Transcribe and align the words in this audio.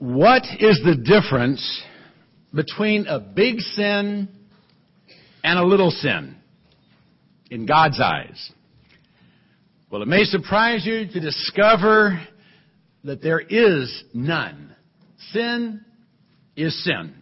What 0.00 0.44
is 0.58 0.80
the 0.82 0.96
difference 0.96 1.82
between 2.54 3.06
a 3.06 3.20
big 3.20 3.60
sin 3.60 4.30
and 5.44 5.58
a 5.58 5.62
little 5.62 5.90
sin 5.90 6.36
in 7.50 7.66
God's 7.66 8.00
eyes? 8.00 8.50
Well, 9.90 10.00
it 10.00 10.08
may 10.08 10.24
surprise 10.24 10.86
you 10.86 11.06
to 11.06 11.20
discover 11.20 12.18
that 13.04 13.20
there 13.20 13.40
is 13.40 14.04
none. 14.14 14.74
Sin 15.32 15.84
is 16.56 16.82
sin. 16.82 17.14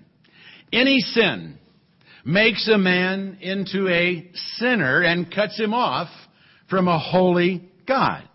Any 0.72 1.00
sin 1.00 1.58
makes 2.24 2.68
a 2.68 2.78
man 2.78 3.38
into 3.40 3.88
a 3.88 4.30
sinner 4.54 5.02
and 5.02 5.34
cuts 5.34 5.58
him 5.58 5.74
off 5.74 6.10
from 6.70 6.86
a 6.86 7.00
holy 7.00 7.68
God. 7.88 8.27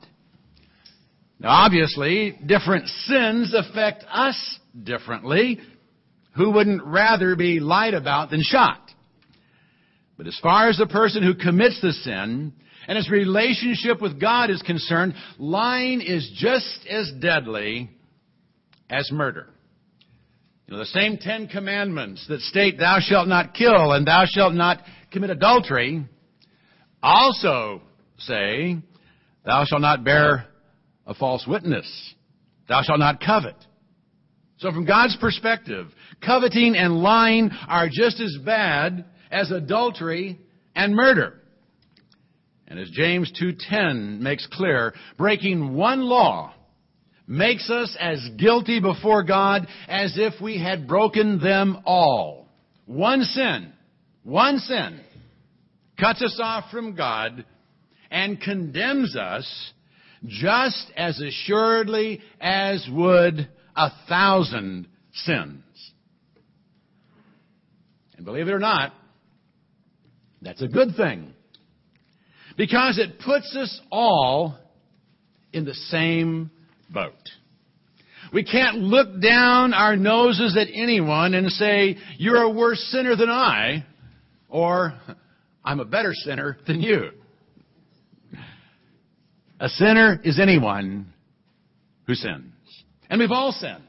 Now, 1.44 1.50
obviously, 1.50 2.39
different 2.46 2.88
sins 2.88 3.54
affect 3.54 4.05
us 4.10 4.60
differently. 4.82 5.60
Who 6.38 6.52
wouldn't 6.52 6.83
rather 6.83 7.36
be 7.36 7.60
lied 7.60 7.93
about 7.93 8.29
than 8.29 8.42
shot? 8.42 8.79
But 10.18 10.28
as 10.28 10.39
far 10.42 10.69
as 10.69 10.78
the 10.78 10.88
person 10.88 11.21
who 11.21 11.36
commits 11.36 11.82
the 11.82 11.92
sin 11.92 12.54
and 12.88 12.97
his 12.97 13.10
relationship 13.10 14.02
with 14.02 14.21
God 14.21 14.52
is 14.52 14.61
concerned, 14.61 15.16
lying 15.38 16.00
is 16.00 16.32
just 16.33 16.88
as 16.89 17.11
deadly 17.19 17.89
as 18.89 19.11
murder. 19.11 19.47
You 20.68 20.74
know, 20.75 20.80
the 20.80 20.86
same 20.86 21.18
Ten 21.18 21.50
Commandments 21.50 22.25
that 22.30 22.39
state, 22.39 22.78
thou 22.80 23.00
shalt 23.02 23.28
not 23.28 23.54
kill 23.54 23.91
and 23.91 24.07
thou 24.07 24.24
shalt 24.25 24.54
not 24.54 24.82
commit 25.11 25.30
adultery, 25.30 26.05
also 27.02 27.82
say, 28.18 28.78
thou 29.46 29.66
shalt 29.66 29.82
not 29.82 30.05
bear 30.05 30.47
a 31.06 31.14
false 31.14 31.46
witness. 31.48 32.14
Thou 32.67 32.81
shalt 32.81 33.00
not 33.00 33.22
covet. 33.22 33.56
So 34.58 34.72
from 34.72 34.86
God's 34.86 35.17
perspective, 35.17 35.88
coveting 36.25 36.75
and 36.75 37.02
lying 37.02 37.52
are 37.67 37.89
just 37.92 38.19
as 38.19 38.38
bad 38.45 39.05
as 39.31 39.52
adultery 39.52 40.39
and 40.75 40.95
murder. 40.95 41.39
And 42.67 42.80
as 42.80 42.89
James 42.92 43.31
2:10 43.33 44.22
makes 44.22 44.47
clear, 44.47 44.94
breaking 45.17 45.73
one 45.73 46.02
law 46.02 46.53
makes 47.27 47.70
us 47.70 47.95
as 47.99 48.25
guilty 48.38 48.80
before 48.80 49.23
God 49.23 49.67
as 49.88 50.17
if 50.17 50.39
we 50.42 50.58
had 50.58 50.88
broken 50.88 51.39
them 51.39 51.80
all. 51.86 52.47
One 52.86 53.23
sin, 53.23 53.73
one 54.23 54.59
sin 54.59 54.99
cuts 55.99 56.22
us 56.22 56.39
off 56.42 56.72
from 56.72 56.95
God 56.95 57.45
and 58.09 58.42
condemns 58.42 59.16
us 59.16 59.73
just 60.25 60.91
as 60.95 61.19
assuredly 61.19 62.21
as 62.39 62.88
would 62.91 63.49
a 63.75 63.89
thousand 64.07 64.88
sins. 65.13 65.63
And 68.15 68.25
believe 68.25 68.47
it 68.47 68.53
or 68.53 68.59
not, 68.59 68.93
that's 70.41 70.61
a 70.61 70.67
good 70.67 70.95
thing. 70.95 71.33
Because 72.55 72.99
it 72.99 73.19
puts 73.19 73.55
us 73.55 73.81
all 73.91 74.57
in 75.52 75.65
the 75.65 75.73
same 75.73 76.52
boat. 76.89 77.13
We 78.31 78.43
can't 78.43 78.77
look 78.77 79.21
down 79.21 79.73
our 79.73 79.95
noses 79.95 80.58
at 80.58 80.67
anyone 80.73 81.33
and 81.33 81.52
say, 81.52 81.97
you're 82.17 82.41
a 82.41 82.49
worse 82.49 82.80
sinner 82.91 83.15
than 83.15 83.30
I, 83.30 83.85
or 84.49 84.93
I'm 85.63 85.80
a 85.80 85.85
better 85.85 86.13
sinner 86.13 86.58
than 86.65 86.81
you. 86.81 87.11
A 89.64 89.69
sinner 89.69 90.19
is 90.25 90.42
anyone 90.42 91.14
who 92.06 92.16
sins. 92.16 92.52
And 93.09 93.22
we've 93.22 93.31
all 93.31 93.53
sinned. 93.53 93.86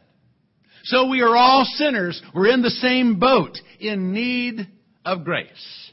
So 0.85 1.09
we 1.09 1.21
are 1.21 1.37
all 1.37 1.65
sinners. 1.65 2.23
We're 2.33 2.53
in 2.53 2.63
the 2.63 2.71
same 2.71 3.19
boat, 3.19 3.59
in 3.81 4.13
need 4.13 4.69
of 5.05 5.25
grace. 5.25 5.91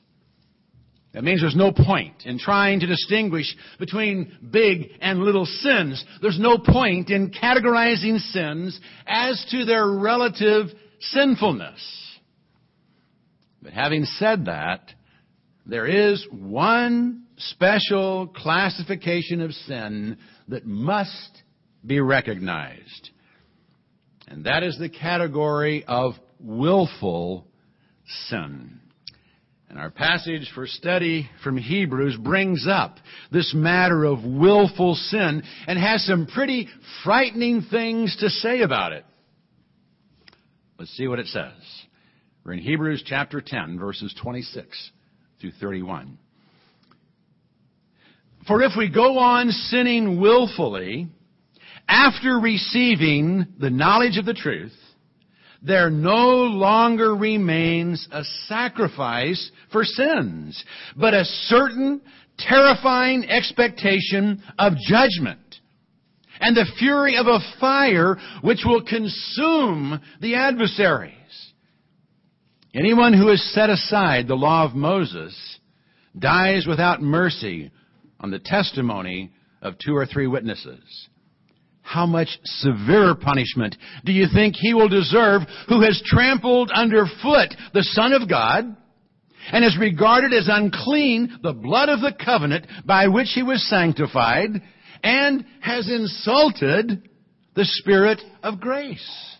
That 1.13 1.23
means 1.23 1.41
there's 1.41 1.55
no 1.55 1.71
point 1.71 2.25
in 2.25 2.37
trying 2.37 2.81
to 2.81 2.85
distinguish 2.85 3.55
between 3.79 4.37
big 4.51 4.91
and 5.01 5.21
little 5.21 5.47
sins. 5.47 6.05
There's 6.21 6.39
no 6.39 6.59
point 6.59 7.09
in 7.09 7.31
categorizing 7.31 8.19
sins 8.19 8.79
as 9.07 9.43
to 9.49 9.65
their 9.65 9.87
relative 9.87 10.67
sinfulness. 10.99 11.81
But 13.63 13.73
having 13.73 14.05
said 14.05 14.45
that, 14.45 14.93
there 15.65 15.87
is 15.87 16.23
one 16.29 17.23
special 17.49 18.27
classification 18.27 19.41
of 19.41 19.51
sin 19.51 20.17
that 20.47 20.65
must 20.65 21.41
be 21.85 21.99
recognized. 21.99 23.09
And 24.27 24.45
that 24.45 24.63
is 24.63 24.77
the 24.77 24.89
category 24.89 25.83
of 25.85 26.13
willful 26.39 27.47
sin. 28.27 28.79
And 29.69 29.79
our 29.79 29.89
passage 29.89 30.51
for 30.53 30.67
study 30.67 31.29
from 31.43 31.57
Hebrews 31.57 32.17
brings 32.17 32.67
up 32.69 32.97
this 33.31 33.53
matter 33.55 34.03
of 34.03 34.23
willful 34.23 34.95
sin 34.95 35.43
and 35.65 35.79
has 35.79 36.05
some 36.05 36.27
pretty 36.27 36.67
frightening 37.03 37.61
things 37.71 38.15
to 38.19 38.29
say 38.29 38.61
about 38.61 38.91
it. 38.91 39.05
Let's 40.77 40.91
see 40.97 41.07
what 41.07 41.19
it 41.19 41.27
says. 41.27 41.53
We're 42.43 42.53
in 42.53 42.59
Hebrews 42.59 43.03
chapter 43.05 43.39
10, 43.39 43.79
verses 43.79 44.13
26 44.21 44.91
through 45.39 45.51
31. 45.61 46.17
For 48.47 48.63
if 48.63 48.71
we 48.77 48.89
go 48.89 49.19
on 49.19 49.51
sinning 49.51 50.19
willfully 50.19 51.07
after 51.87 52.39
receiving 52.39 53.45
the 53.59 53.69
knowledge 53.69 54.17
of 54.17 54.25
the 54.25 54.33
truth, 54.33 54.73
there 55.61 55.91
no 55.91 56.27
longer 56.27 57.15
remains 57.15 58.07
a 58.11 58.23
sacrifice 58.47 59.51
for 59.71 59.83
sins, 59.83 60.63
but 60.95 61.13
a 61.13 61.25
certain 61.25 62.01
terrifying 62.39 63.29
expectation 63.29 64.41
of 64.57 64.73
judgment 64.87 65.39
and 66.39 66.57
the 66.57 66.65
fury 66.79 67.17
of 67.17 67.27
a 67.27 67.39
fire 67.59 68.17
which 68.41 68.63
will 68.65 68.83
consume 68.83 70.01
the 70.19 70.33
adversaries. 70.33 71.13
Anyone 72.73 73.13
who 73.13 73.27
has 73.27 73.43
set 73.53 73.69
aside 73.69 74.27
the 74.27 74.35
law 74.35 74.65
of 74.65 74.73
Moses 74.73 75.59
dies 76.17 76.65
without 76.65 77.01
mercy 77.01 77.69
on 78.21 78.31
the 78.31 78.39
testimony 78.39 79.31
of 79.61 79.77
two 79.77 79.95
or 79.95 80.05
three 80.05 80.27
witnesses 80.27 81.09
how 81.91 82.05
much 82.05 82.29
severer 82.43 83.15
punishment 83.15 83.75
do 84.05 84.11
you 84.11 84.27
think 84.33 84.55
he 84.55 84.73
will 84.73 84.87
deserve 84.87 85.41
who 85.67 85.81
has 85.81 86.01
trampled 86.05 86.71
underfoot 86.71 87.53
the 87.73 87.83
Son 87.83 88.13
of 88.13 88.29
God 88.29 88.77
and 89.51 89.63
has 89.63 89.77
regarded 89.77 90.33
as 90.33 90.47
unclean 90.49 91.39
the 91.43 91.53
blood 91.53 91.89
of 91.89 91.99
the 91.99 92.13
covenant 92.13 92.67
by 92.85 93.07
which 93.07 93.29
he 93.33 93.43
was 93.43 93.67
sanctified 93.67 94.49
and 95.03 95.45
has 95.61 95.89
insulted 95.89 97.09
the 97.55 97.65
Spirit 97.65 98.21
of 98.43 98.61
grace? 98.61 99.37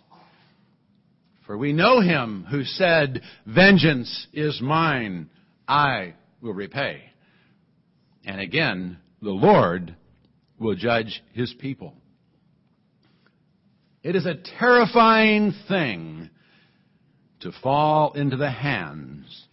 For 1.45 1.57
we 1.57 1.73
know 1.73 2.01
him 2.01 2.45
who 2.49 2.63
said, 2.63 3.21
Vengeance 3.45 4.27
is 4.33 4.59
mine, 4.61 5.29
I 5.67 6.15
will 6.41 6.53
repay. 6.53 7.10
And 8.25 8.39
again, 8.39 8.97
the 9.21 9.31
Lord 9.31 9.95
will 10.59 10.75
judge 10.75 11.23
his 11.33 11.53
people. 11.59 11.93
It 14.03 14.15
is 14.15 14.25
a 14.25 14.35
terrifying 14.59 15.53
thing 15.67 16.29
to 17.41 17.51
fall 17.63 18.13
into 18.13 18.37
the 18.37 18.49
hands 18.49 19.45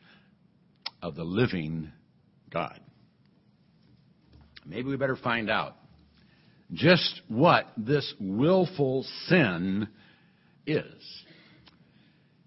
of 1.03 1.15
the 1.15 1.25
living 1.25 1.93
God. 2.51 2.81
Maybe 4.65 4.89
we 4.89 4.97
better 4.97 5.17
find 5.17 5.49
out 5.49 5.77
just 6.73 7.23
what 7.29 7.67
this 7.77 8.13
willful 8.21 9.07
sin 9.27 9.89
is. 10.67 11.25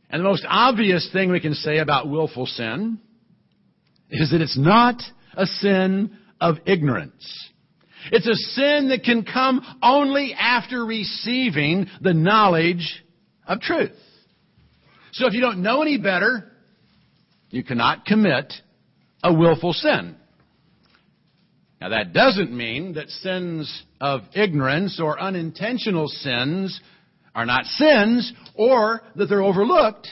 And 0.10 0.20
the 0.20 0.28
most 0.28 0.46
obvious 0.48 1.10
thing 1.12 1.32
we 1.32 1.40
can 1.40 1.56
say 1.56 1.78
about 1.78 2.10
willful 2.10 2.46
sin 2.46 3.00
is 4.10 4.32
that 4.32 4.42
it's 4.42 4.58
not 4.58 5.02
a 5.36 5.46
sin 5.46 6.18
of 6.40 6.58
ignorance. 6.66 7.50
It's 8.12 8.28
a 8.28 8.36
sin 8.36 8.90
that 8.90 9.04
can 9.04 9.24
come 9.24 9.62
only 9.82 10.34
after 10.34 10.86
receiving 10.86 11.88
the 12.02 12.14
knowledge 12.14 13.04
of 13.46 13.62
truth. 13.62 13.96
So 15.14 15.28
if 15.28 15.34
you 15.34 15.42
don't 15.42 15.62
know 15.62 15.82
any 15.82 15.98
better, 15.98 16.52
you 17.50 17.64
cannot 17.64 18.06
commit 18.06 18.54
a 19.24 19.34
willful 19.34 19.74
sin. 19.74 20.16
Now 21.80 21.90
that 21.90 22.14
doesn't 22.14 22.56
mean 22.56 22.94
that 22.94 23.10
sins 23.10 23.84
of 24.00 24.22
ignorance 24.34 25.00
or 25.02 25.20
unintentional 25.20 26.08
sins 26.08 26.80
are 27.34 27.46
not 27.46 27.66
sins 27.66 28.32
or 28.56 29.02
that 29.16 29.28
they're 29.28 29.44
overlooked. 29.44 30.08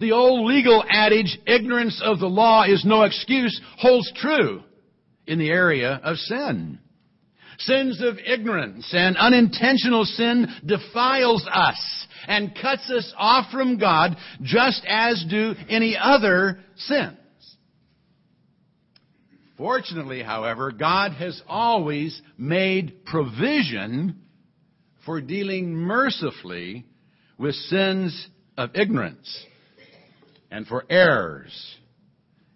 The 0.00 0.12
old 0.12 0.46
legal 0.46 0.84
adage, 0.88 1.38
ignorance 1.46 2.00
of 2.04 2.18
the 2.18 2.26
law 2.26 2.64
is 2.64 2.84
no 2.84 3.02
excuse, 3.02 3.60
holds 3.78 4.10
true 4.16 4.62
in 5.26 5.38
the 5.38 5.50
area 5.50 6.00
of 6.02 6.16
sin. 6.16 6.78
Sins 7.58 8.00
of 8.00 8.18
ignorance 8.24 8.88
and 8.92 9.16
unintentional 9.16 10.04
sin 10.04 10.46
defiles 10.64 11.44
us 11.52 12.06
and 12.28 12.56
cuts 12.60 12.88
us 12.90 13.12
off 13.16 13.50
from 13.50 13.78
God 13.78 14.16
just 14.42 14.84
as 14.88 15.24
do 15.28 15.54
any 15.68 15.96
other 16.00 16.60
sins. 16.76 17.16
Fortunately, 19.56 20.22
however, 20.22 20.70
God 20.70 21.12
has 21.12 21.42
always 21.48 22.22
made 22.36 23.04
provision 23.04 24.20
for 25.04 25.20
dealing 25.20 25.74
mercifully 25.74 26.86
with 27.38 27.56
sins 27.56 28.28
of 28.56 28.70
ignorance 28.74 29.46
and 30.50 30.66
for 30.66 30.84
errors 30.88 31.76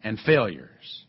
and 0.02 0.18
failures. 0.24 1.04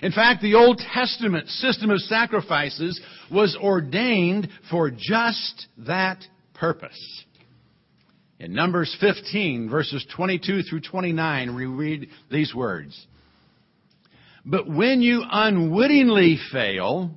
In 0.00 0.12
fact, 0.12 0.42
the 0.42 0.54
Old 0.54 0.80
Testament 0.94 1.48
system 1.48 1.90
of 1.90 1.98
sacrifices 2.00 3.00
was 3.30 3.56
ordained 3.60 4.48
for 4.70 4.90
just 4.90 5.66
that 5.78 6.24
purpose. 6.54 7.24
In 8.38 8.54
Numbers 8.54 8.96
15, 9.00 9.68
verses 9.68 10.06
22 10.14 10.62
through 10.62 10.80
29, 10.80 11.56
we 11.56 11.66
read 11.66 12.08
these 12.30 12.54
words. 12.54 13.06
But 14.44 14.70
when 14.70 15.02
you 15.02 15.24
unwittingly 15.28 16.38
fail, 16.52 17.10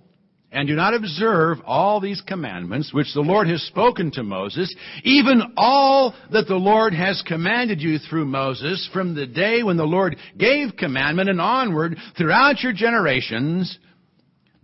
and 0.52 0.68
do 0.68 0.76
not 0.76 0.94
observe 0.94 1.60
all 1.66 2.02
these 2.02 2.22
commandments 2.28 2.94
which 2.94 3.14
the 3.14 3.22
Lord 3.22 3.48
has 3.48 3.62
spoken 3.64 4.12
to 4.12 4.24
Moses, 4.24 4.74
even 5.04 5.54
all 5.56 6.14
that 6.32 6.48
the 6.48 6.56
Lord 6.56 6.94
has 6.94 7.24
commanded 7.26 7.82
you 7.82 7.98
through 7.98 8.26
Moses 8.26 8.90
from 8.92 9.16
the 9.16 9.26
day 9.26 9.64
when 9.64 9.78
the 9.78 9.86
Lord 9.86 10.18
gave 10.38 10.76
commandment 10.78 11.30
and 11.30 11.40
onward 11.40 11.98
throughout 12.18 12.62
your 12.62 12.74
generations, 12.74 13.78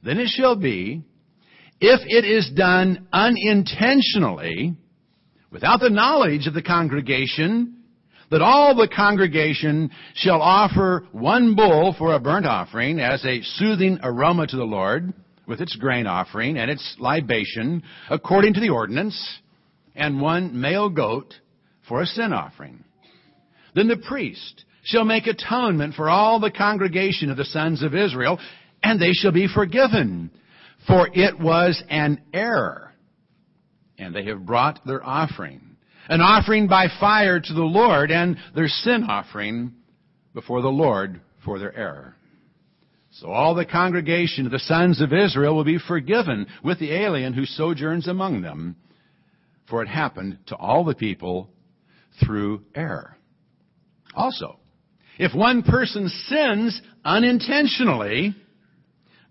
then 0.04 0.20
it 0.20 0.28
shall 0.28 0.58
be, 0.58 1.04
if 1.80 2.02
it 2.06 2.26
is 2.26 2.52
done 2.54 3.08
unintentionally, 3.14 4.76
without 5.52 5.80
the 5.80 5.90
knowledge 5.90 6.48
of 6.48 6.54
the 6.54 6.62
congregation, 6.62 7.76
that 8.30 8.42
all 8.42 8.76
the 8.76 8.90
congregation 8.94 9.90
shall 10.16 10.42
offer 10.42 11.08
one 11.14 11.56
bull 11.56 11.96
for 11.98 12.14
a 12.14 12.20
burnt 12.20 12.46
offering 12.46 13.00
as 13.00 13.24
a 13.24 13.42
soothing 13.42 14.00
aroma 14.04 14.46
to 14.48 14.58
the 14.58 14.66
Lord, 14.66 15.14
with 15.48 15.62
its 15.62 15.76
grain 15.78 16.06
offering 16.06 16.58
and 16.58 16.70
its 16.70 16.96
libation 17.00 17.82
according 18.10 18.54
to 18.54 18.60
the 18.60 18.70
ordinance, 18.70 19.40
and 19.96 20.22
one 20.22 20.60
male 20.60 20.90
goat 20.90 21.34
for 21.88 22.02
a 22.02 22.06
sin 22.06 22.34
offering. 22.34 22.84
Then 23.74 23.88
the 23.88 24.04
priest 24.08 24.66
shall 24.84 25.06
make 25.06 25.26
atonement 25.28 25.96
for 25.96 26.10
all 26.10 26.40
the 26.40 26.52
congregation 26.52 27.30
of 27.30 27.38
the 27.38 27.46
sons 27.46 27.82
of 27.82 27.96
Israel, 27.96 28.40
and 28.84 29.00
they 29.00 29.12
shall 29.14 29.32
be 29.32 29.48
forgiven, 29.48 30.32
for 30.86 31.10
it 31.14 31.40
was 31.40 31.82
an 31.90 32.22
error. 32.34 32.94
And 33.98 34.14
they 34.14 34.26
have 34.26 34.46
brought 34.46 34.80
their 34.86 35.04
offering, 35.04 35.78
an 36.10 36.22
offering 36.22 36.68
by 36.68 36.88
fire 37.00 37.40
to 37.40 37.54
the 37.54 37.62
Lord, 37.62 38.12
and 38.12 38.38
their 38.54 38.68
sin 38.68 39.06
offering 39.10 39.74
before 40.34 40.62
the 40.62 40.68
Lord 40.68 41.22
for 41.44 41.58
their 41.58 41.76
error. 41.76 42.17
So 43.20 43.32
all 43.32 43.56
the 43.56 43.66
congregation 43.66 44.46
of 44.46 44.52
the 44.52 44.60
sons 44.60 45.02
of 45.02 45.12
Israel 45.12 45.56
will 45.56 45.64
be 45.64 45.80
forgiven 45.80 46.46
with 46.64 46.78
the 46.78 46.92
alien 46.92 47.34
who 47.34 47.46
sojourns 47.46 48.08
among 48.08 48.42
them, 48.42 48.76
for 49.68 49.82
it 49.82 49.88
happened 49.88 50.38
to 50.48 50.56
all 50.56 50.84
the 50.84 50.94
people 50.94 51.50
through 52.24 52.64
error. 52.76 53.18
Also, 54.14 54.60
if 55.18 55.34
one 55.34 55.64
person 55.64 56.10
sins 56.10 56.80
unintentionally, 57.04 58.36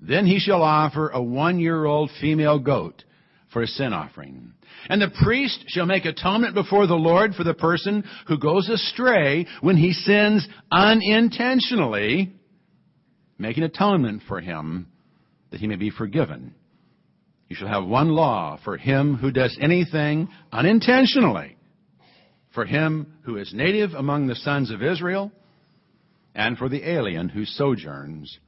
then 0.01 0.27
he 0.27 0.41
shall 0.41 0.63
offer 0.63 1.11
a 1.11 1.23
one-year-old 1.23 2.11
female 2.21 2.59
goat 2.59 3.05
for 3.53 3.63
a 3.63 3.69
sin 3.69 3.93
offering. 3.93 4.53
And 4.89 5.01
the 5.01 5.15
priest 5.23 5.65
shall 5.69 5.87
make 5.87 6.05
atonement 6.05 6.55
before 6.55 6.89
the 6.89 6.95
Lord 6.95 7.35
for 7.35 7.45
the 7.45 7.55
person 7.55 8.03
who 8.27 8.37
goes 8.37 8.69
astray 8.69 9.47
when 9.61 9.77
he 9.77 9.93
sins 9.93 10.47
unintentionally, 10.73 12.36
making 13.39 13.65
atonement 13.65 14.23
for 14.29 14.41
him 14.41 14.87
that 15.51 15.61
he 15.61 15.67
may 15.67 15.77
be 15.77 15.91
forgiven. 15.91 16.55
You 17.49 17.57
shall 17.57 17.69
have 17.69 17.85
one 17.87 18.09
law 18.09 18.59
for 18.65 18.77
him 18.77 19.17
who 19.17 19.31
does 19.31 19.57
anything 19.61 20.29
unintentionally, 20.53 21.57
for 22.55 22.65
him 22.65 23.15
who 23.23 23.37
is 23.37 23.53
native 23.55 23.93
among 23.93 24.27
the 24.27 24.35
sons 24.35 24.71
of 24.71 24.83
Israel, 24.83 25.31
and 26.35 26.59
for 26.59 26.69
the 26.69 26.89
alien 26.89 27.29
who 27.29 27.45
sojourns 27.45 28.39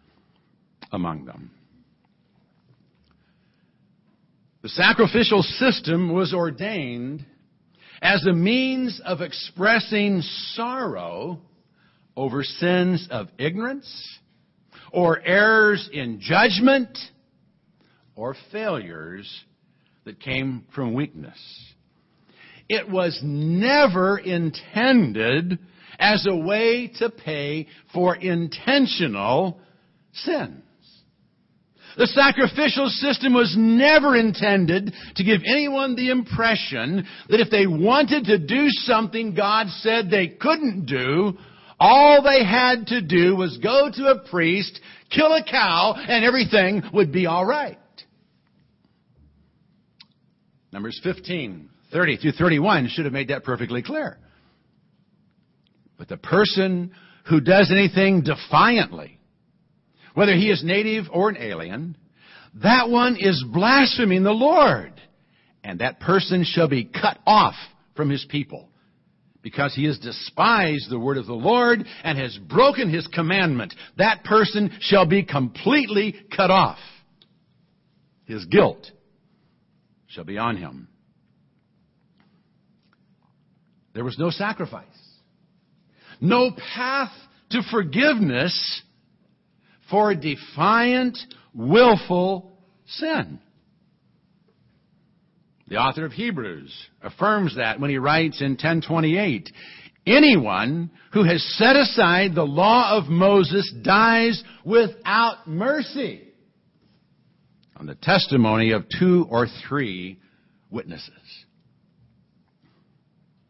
among 0.93 1.27
them. 1.27 1.51
The 4.63 4.69
sacrificial 4.69 5.43
system 5.43 6.13
was 6.13 6.35
ordained 6.35 7.25
as 8.03 8.27
a 8.27 8.33
means 8.33 9.01
of 9.05 9.21
expressing 9.21 10.23
sorrow 10.55 11.41
over 12.17 12.43
sins 12.43 13.07
of 13.11 13.29
ignorance 13.39 14.19
or 14.93 15.21
errors 15.25 15.89
in 15.93 16.21
judgment 16.21 16.97
or 18.15 18.35
failures 18.53 19.45
that 20.05 20.21
came 20.21 20.65
from 20.75 20.95
weakness. 20.95 21.39
It 22.69 22.89
was 22.89 23.19
never 23.23 24.19
intended 24.19 25.59
as 25.99 26.27
a 26.29 26.37
way 26.37 26.91
to 26.99 27.11
pay 27.11 27.67
for 27.93 28.17
intentional 28.17 29.61
sins. 30.13 30.63
The 31.97 32.07
sacrificial 32.07 32.89
system 32.89 33.35
was 33.35 33.57
never 33.59 34.15
intended 34.17 34.95
to 35.17 35.25
give 35.25 35.41
anyone 35.45 35.97
the 35.97 36.11
impression 36.11 37.05
that 37.29 37.41
if 37.41 37.51
they 37.51 37.67
wanted 37.67 38.27
to 38.27 38.39
do 38.39 38.69
something 38.69 39.35
God 39.35 39.67
said 39.81 40.09
they 40.09 40.29
couldn't 40.29 40.87
do, 40.87 41.37
all 41.81 42.23
they 42.23 42.45
had 42.45 42.89
to 42.89 43.01
do 43.01 43.37
was 43.37 43.59
go 43.59 43.91
to 43.93 44.07
a 44.07 44.29
priest, 44.29 44.81
kill 45.11 45.33
a 45.35 45.45
cow, 45.45 45.95
and 45.97 46.25
everything 46.25 46.83
would 46.93 47.13
be 47.13 47.27
alright. 47.27 47.79
Numbers 50.73 51.01
15, 51.03 51.71
30 51.93 52.17
through 52.19 52.33
31 52.33 52.89
should 52.89 53.05
have 53.05 53.15
made 53.15 53.29
that 53.29 53.45
perfectly 53.45 53.83
clear. 53.83 54.19
But 55.97 56.09
the 56.09 56.17
person 56.17 56.93
who 57.29 57.41
does 57.41 57.71
anything 57.73 58.23
defiantly, 58.23 59.19
whether 60.15 60.35
he 60.35 60.51
is 60.51 60.63
native 60.65 61.07
or 61.13 61.29
an 61.29 61.37
alien, 61.37 61.97
that 62.63 62.91
one 62.91 63.17
is 63.17 63.45
blaspheming 63.53 64.25
the 64.25 64.33
Lord. 64.33 64.93
And 65.65 65.81
that 65.81 66.01
person 66.01 66.45
shall 66.45 66.69
be 66.69 66.85
cut 66.85 67.19
off 67.27 67.55
from 67.95 68.11
his 68.11 68.25
people 68.29 68.69
because 69.43 69.75
he 69.75 69.85
has 69.85 69.99
despised 69.99 70.91
the 70.91 70.99
word 70.99 71.17
of 71.17 71.27
the 71.27 71.33
Lord 71.33 71.85
and 72.03 72.19
has 72.19 72.37
broken 72.49 72.91
his 72.93 73.07
commandment, 73.09 73.75
that 73.97 74.25
person 74.25 74.71
shall 74.81 75.07
be 75.07 75.25
completely 75.25 76.15
cut 76.35 76.51
off. 76.51 76.79
His 78.25 78.45
guilt 78.47 78.91
shall 80.09 80.25
be 80.25 80.39
on 80.39 80.57
him. 80.57 80.89
There 83.95 84.05
was 84.05 84.19
no 84.19 84.31
sacrifice, 84.31 84.87
no 86.21 86.51
path 86.75 87.13
to 87.51 87.63
forgiveness 87.71 88.83
for 89.91 90.15
defiant, 90.15 91.19
willful 91.55 92.53
sin. 92.87 93.41
The 95.69 95.77
author 95.77 96.07
of 96.07 96.13
Hebrews 96.13 96.73
affirms 97.03 97.57
that 97.57 97.79
when 97.79 97.91
he 97.91 97.99
writes 97.99 98.41
in 98.41 98.53
1028, 98.53 99.51
anyone 100.07 100.91
who 101.13 101.25
has 101.25 101.43
set 101.59 101.77
aside 101.77 102.35
the 102.35 102.43
law 102.43 102.97
of 102.97 103.09
Moses 103.09 103.71
dies 103.83 104.43
without 104.65 105.47
mercy 105.47 106.23
on 107.77 107.87
the 107.87 107.97
testimony 107.97 108.73
of 108.73 108.87
two 108.99 109.27
or 109.31 109.47
three 109.69 110.19
witnesses. 110.71 111.13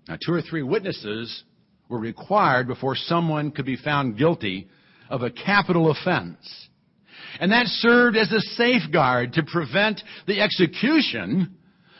Now, 0.08 0.16
two 0.24 0.32
or 0.32 0.42
three 0.42 0.62
witnesses 0.62 1.44
were 1.88 2.00
required 2.00 2.66
before 2.66 2.96
someone 2.96 3.52
could 3.52 3.66
be 3.66 3.76
found 3.76 4.18
guilty 4.18 4.68
of 5.08 5.22
a 5.22 5.30
capital 5.30 5.90
offense. 5.90 6.68
And 7.40 7.52
that 7.52 7.66
served 7.66 8.16
as 8.16 8.32
a 8.32 8.40
safeguard 8.40 9.34
to 9.34 9.42
prevent 9.44 10.02
the 10.26 10.40
execution 10.40 11.57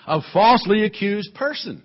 of 0.08 0.22
falsely 0.32 0.84
accused 0.84 1.34
persons. 1.34 1.82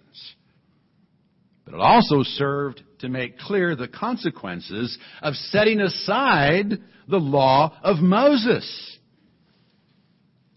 But 1.66 1.76
it 1.76 1.80
also 1.80 2.24
served 2.24 2.82
to 3.00 3.10
make 3.10 3.38
clear 3.38 3.76
the 3.76 3.88
consequences 3.88 4.98
of 5.22 5.36
setting 5.36 5.82
aside 5.82 6.72
the 7.08 7.18
law 7.18 7.78
of 7.84 7.98
Moses. 7.98 8.98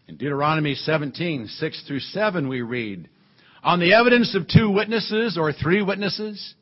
In 0.07 0.17
Deuteronomy 0.17 0.77
17, 0.77 1.49
6 1.49 1.85
through 1.87 2.01
7, 2.01 2.49
we 2.49 2.63
read, 2.63 3.09
On 3.65 3.81
the 3.81 3.95
evidence 3.95 4.37
of 4.37 4.47
two 4.47 4.71
witnesses 4.71 5.37
or 5.37 5.53
three 5.53 5.83
witnesses, 5.83 6.55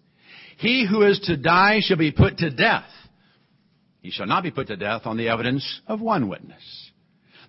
he 0.57 0.87
who 0.89 1.03
is 1.03 1.21
to 1.25 1.37
die 1.37 1.81
shall 1.83 1.99
be 1.99 2.13
put 2.13 2.39
to 2.39 2.51
death. 2.51 2.89
He 4.01 4.11
shall 4.11 4.27
not 4.27 4.43
be 4.43 4.51
put 4.51 4.69
to 4.69 4.77
death 4.77 5.03
on 5.05 5.19
the 5.19 5.29
evidence 5.29 5.81
of 5.87 6.01
one 6.01 6.29
witness. 6.29 6.63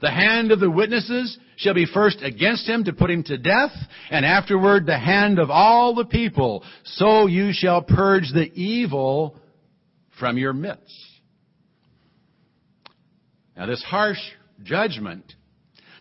The 0.02 0.12
hand 0.12 0.52
of 0.52 0.60
the 0.60 0.70
witnesses 0.70 1.38
shall 1.58 1.74
be 1.74 1.86
first 1.86 2.22
against 2.22 2.68
him 2.68 2.84
to 2.86 2.94
put 2.94 3.10
him 3.10 3.24
to 3.24 3.38
death, 3.38 3.72
and 4.10 4.26
afterward 4.26 4.86
the 4.86 5.00
hand 5.00 5.40
of 5.40 5.50
all 5.50 5.96
the 5.96 6.06
people. 6.06 6.64
So 6.84 7.28
you 7.28 7.52
shall 7.54 7.82
purge 7.82 8.32
the 8.34 8.52
evil 8.54 9.38
from 10.20 10.38
your 10.38 10.54
midst. 10.54 10.94
Now 13.56 13.66
this 13.66 13.84
harsh 13.84 14.20
judgment 14.64 15.34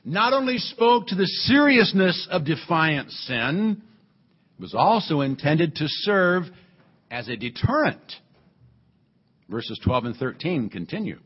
not 0.05 0.33
only 0.33 0.59
spoke 0.59 1.07
to 1.09 1.15
the 1.15 1.27
seriousness 1.27 2.29
of 2.31 2.45
defiant 2.45 3.11
sin, 3.11 3.83
it 4.59 4.63
was 4.63 4.75
also 4.75 5.23
intended 5.23 5.77
to 5.77 5.87
serve 5.89 6.45
as 7.11 7.29
a 7.29 7.37
deterrent. 7.37 8.13
Verses 9.49 9.81
12 9.83 10.05
and 10.05 10.17
13 10.17 10.69
continue. 10.69 11.19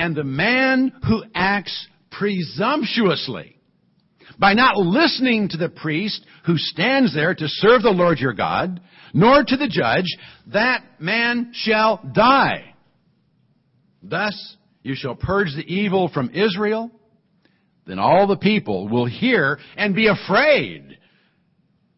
And 0.00 0.16
the 0.16 0.24
man 0.24 0.94
who 1.06 1.22
acts 1.34 1.86
presumptuously 2.10 3.54
by 4.38 4.54
not 4.54 4.78
listening 4.78 5.50
to 5.50 5.58
the 5.58 5.68
priest 5.68 6.24
who 6.46 6.56
stands 6.56 7.14
there 7.14 7.34
to 7.34 7.46
serve 7.46 7.82
the 7.82 7.90
Lord 7.90 8.18
your 8.18 8.32
God, 8.32 8.80
nor 9.12 9.44
to 9.44 9.56
the 9.58 9.68
judge, 9.68 10.06
that 10.54 10.82
man 10.98 11.52
shall 11.52 12.00
die. 12.14 12.74
Thus 14.02 14.56
you 14.82 14.94
shall 14.94 15.16
purge 15.16 15.54
the 15.54 15.70
evil 15.70 16.08
from 16.08 16.30
Israel. 16.30 16.90
Then 17.86 17.98
all 17.98 18.26
the 18.26 18.38
people 18.38 18.88
will 18.88 19.04
hear 19.04 19.58
and 19.76 19.94
be 19.94 20.06
afraid 20.06 20.96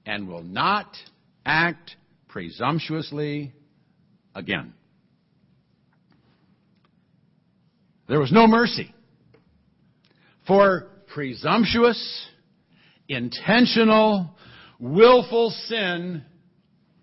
and 0.04 0.26
will 0.26 0.42
not 0.42 0.88
act 1.46 1.94
presumptuously 2.26 3.52
again. 4.34 4.74
There 8.08 8.20
was 8.20 8.32
no 8.32 8.46
mercy 8.46 8.94
for 10.46 10.88
presumptuous, 11.12 12.26
intentional, 13.08 14.36
willful 14.78 15.50
sin 15.66 16.24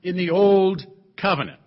in 0.03 0.17
the 0.17 0.31
old 0.31 0.81
covenant. 1.19 1.59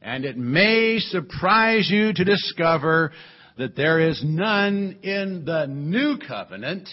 And 0.00 0.24
it 0.24 0.36
may 0.36 0.98
surprise 0.98 1.88
you 1.90 2.12
to 2.12 2.24
discover 2.24 3.12
that 3.58 3.74
there 3.74 3.98
is 3.98 4.22
none 4.24 4.98
in 5.02 5.44
the 5.44 5.66
new 5.66 6.18
covenant 6.18 6.88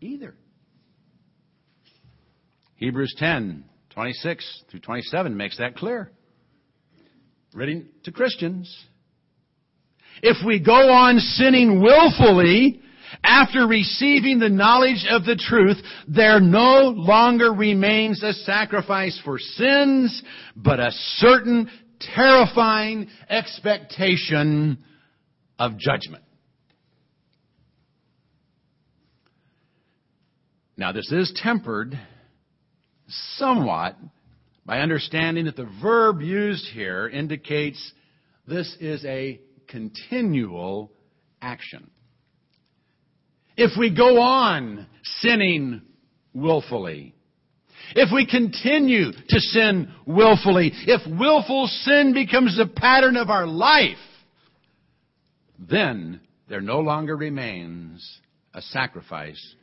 either. 0.00 0.34
Hebrews 2.76 3.14
10, 3.18 3.64
26 3.90 4.64
through 4.70 4.80
27 4.80 5.36
makes 5.36 5.56
that 5.58 5.76
clear. 5.76 6.10
Reading 7.54 7.86
to 8.02 8.10
Christians. 8.10 8.84
If 10.24 10.44
we 10.44 10.58
go 10.58 10.72
on 10.90 11.20
sinning 11.20 11.80
willfully 11.80 12.82
after 13.22 13.68
receiving 13.68 14.40
the 14.40 14.48
knowledge 14.48 15.06
of 15.08 15.24
the 15.24 15.36
truth, 15.36 15.76
there 16.08 16.40
no 16.40 16.92
longer 16.96 17.52
remains 17.52 18.24
a 18.24 18.32
sacrifice 18.32 19.20
for 19.24 19.38
sins, 19.38 20.20
but 20.56 20.80
a 20.80 20.90
certain 21.18 21.70
terrifying 22.00 23.08
expectation 23.30 24.78
of 25.56 25.78
judgment. 25.78 26.24
Now 30.76 30.90
this 30.90 31.12
is 31.12 31.32
tempered 31.40 31.96
somewhat 33.36 33.96
by 34.66 34.80
understanding 34.80 35.44
that 35.44 35.56
the 35.56 35.70
verb 35.82 36.20
used 36.20 36.66
here 36.72 37.08
indicates 37.08 37.92
this 38.46 38.76
is 38.80 39.04
a 39.04 39.40
continual 39.68 40.92
action. 41.40 41.90
If 43.56 43.78
we 43.78 43.94
go 43.94 44.20
on 44.20 44.86
sinning 45.20 45.82
willfully, 46.32 47.14
if 47.94 48.10
we 48.12 48.26
continue 48.26 49.12
to 49.12 49.40
sin 49.40 49.92
willfully, 50.06 50.72
if 50.86 51.02
willful 51.18 51.66
sin 51.66 52.14
becomes 52.14 52.56
the 52.56 52.66
pattern 52.66 53.16
of 53.16 53.30
our 53.30 53.46
life, 53.46 53.98
then 55.58 56.20
there 56.48 56.60
no 56.60 56.80
longer 56.80 57.16
remains 57.16 58.20
a 58.54 58.62
sacrifice 58.62 59.54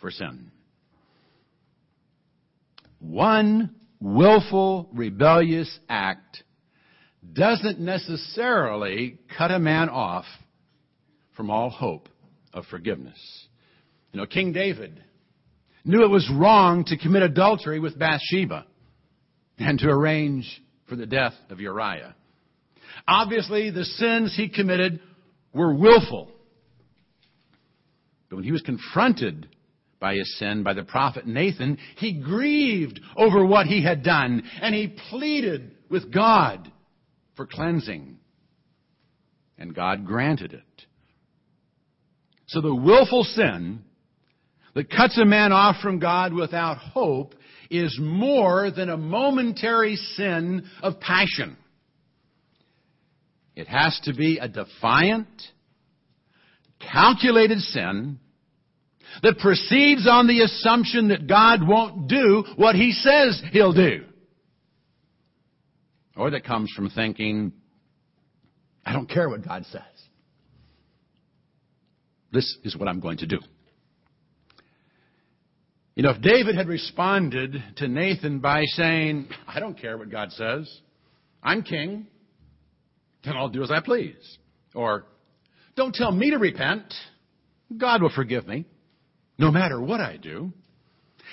for 0.00 0.10
sin. 0.10 0.50
One 2.98 3.74
willful, 4.02 4.88
rebellious 4.92 5.78
act 5.88 6.42
doesn't 7.32 7.78
necessarily 7.78 9.18
cut 9.38 9.52
a 9.52 9.58
man 9.58 9.88
off 9.88 10.24
from 11.36 11.50
all 11.50 11.70
hope 11.70 12.08
of 12.52 12.64
forgiveness. 12.66 13.18
You 14.12 14.20
know, 14.20 14.26
King 14.26 14.52
David 14.52 15.02
knew 15.84 16.04
it 16.04 16.10
was 16.10 16.28
wrong 16.34 16.84
to 16.86 16.98
commit 16.98 17.22
adultery 17.22 17.78
with 17.78 17.98
Bathsheba 17.98 18.66
and 19.58 19.78
to 19.78 19.88
arrange 19.88 20.62
for 20.88 20.96
the 20.96 21.06
death 21.06 21.34
of 21.48 21.60
Uriah. 21.60 22.14
Obviously, 23.06 23.70
the 23.70 23.84
sins 23.84 24.34
he 24.36 24.48
committed 24.48 25.00
were 25.54 25.72
willful. 25.72 26.30
But 28.28 28.36
when 28.36 28.44
he 28.44 28.52
was 28.52 28.62
confronted 28.62 29.48
by 30.02 30.16
his 30.16 30.36
sin 30.38 30.64
by 30.64 30.74
the 30.74 30.82
prophet 30.82 31.26
Nathan, 31.26 31.78
he 31.96 32.12
grieved 32.12 33.00
over 33.16 33.46
what 33.46 33.66
he 33.66 33.82
had 33.82 34.02
done 34.02 34.42
and 34.60 34.74
he 34.74 34.94
pleaded 35.08 35.70
with 35.88 36.12
God 36.12 36.70
for 37.36 37.46
cleansing. 37.46 38.18
And 39.56 39.74
God 39.74 40.04
granted 40.04 40.52
it. 40.52 40.86
So 42.48 42.60
the 42.60 42.74
willful 42.74 43.22
sin 43.22 43.82
that 44.74 44.90
cuts 44.90 45.16
a 45.18 45.24
man 45.24 45.52
off 45.52 45.76
from 45.80 46.00
God 46.00 46.34
without 46.34 46.78
hope 46.78 47.36
is 47.70 47.96
more 48.02 48.72
than 48.72 48.90
a 48.90 48.96
momentary 48.96 49.94
sin 49.94 50.64
of 50.82 50.98
passion. 50.98 51.56
It 53.54 53.68
has 53.68 53.98
to 54.04 54.14
be 54.14 54.38
a 54.38 54.48
defiant, 54.48 55.28
calculated 56.80 57.60
sin 57.60 58.18
that 59.22 59.38
proceeds 59.38 60.08
on 60.08 60.26
the 60.26 60.40
assumption 60.40 61.08
that 61.08 61.26
God 61.26 61.66
won't 61.66 62.08
do 62.08 62.44
what 62.56 62.74
He 62.74 62.92
says 62.92 63.42
He'll 63.52 63.72
do. 63.72 64.04
Or 66.16 66.30
that 66.30 66.44
comes 66.44 66.70
from 66.74 66.90
thinking, 66.90 67.52
I 68.84 68.92
don't 68.92 69.08
care 69.08 69.28
what 69.28 69.46
God 69.46 69.64
says. 69.66 69.82
This 72.32 72.56
is 72.64 72.76
what 72.76 72.88
I'm 72.88 73.00
going 73.00 73.18
to 73.18 73.26
do. 73.26 73.38
You 75.94 76.02
know, 76.02 76.10
if 76.10 76.22
David 76.22 76.56
had 76.56 76.68
responded 76.68 77.62
to 77.76 77.88
Nathan 77.88 78.38
by 78.40 78.62
saying, 78.64 79.28
I 79.46 79.60
don't 79.60 79.78
care 79.78 79.98
what 79.98 80.10
God 80.10 80.32
says, 80.32 80.80
I'm 81.42 81.62
king, 81.62 82.06
then 83.24 83.36
I'll 83.36 83.50
do 83.50 83.62
as 83.62 83.70
I 83.70 83.80
please. 83.80 84.38
Or, 84.74 85.04
don't 85.76 85.94
tell 85.94 86.10
me 86.10 86.30
to 86.30 86.38
repent, 86.38 86.94
God 87.76 88.00
will 88.00 88.12
forgive 88.14 88.46
me, 88.46 88.64
no 89.38 89.50
matter 89.50 89.80
what 89.80 90.00
I 90.00 90.16
do. 90.16 90.52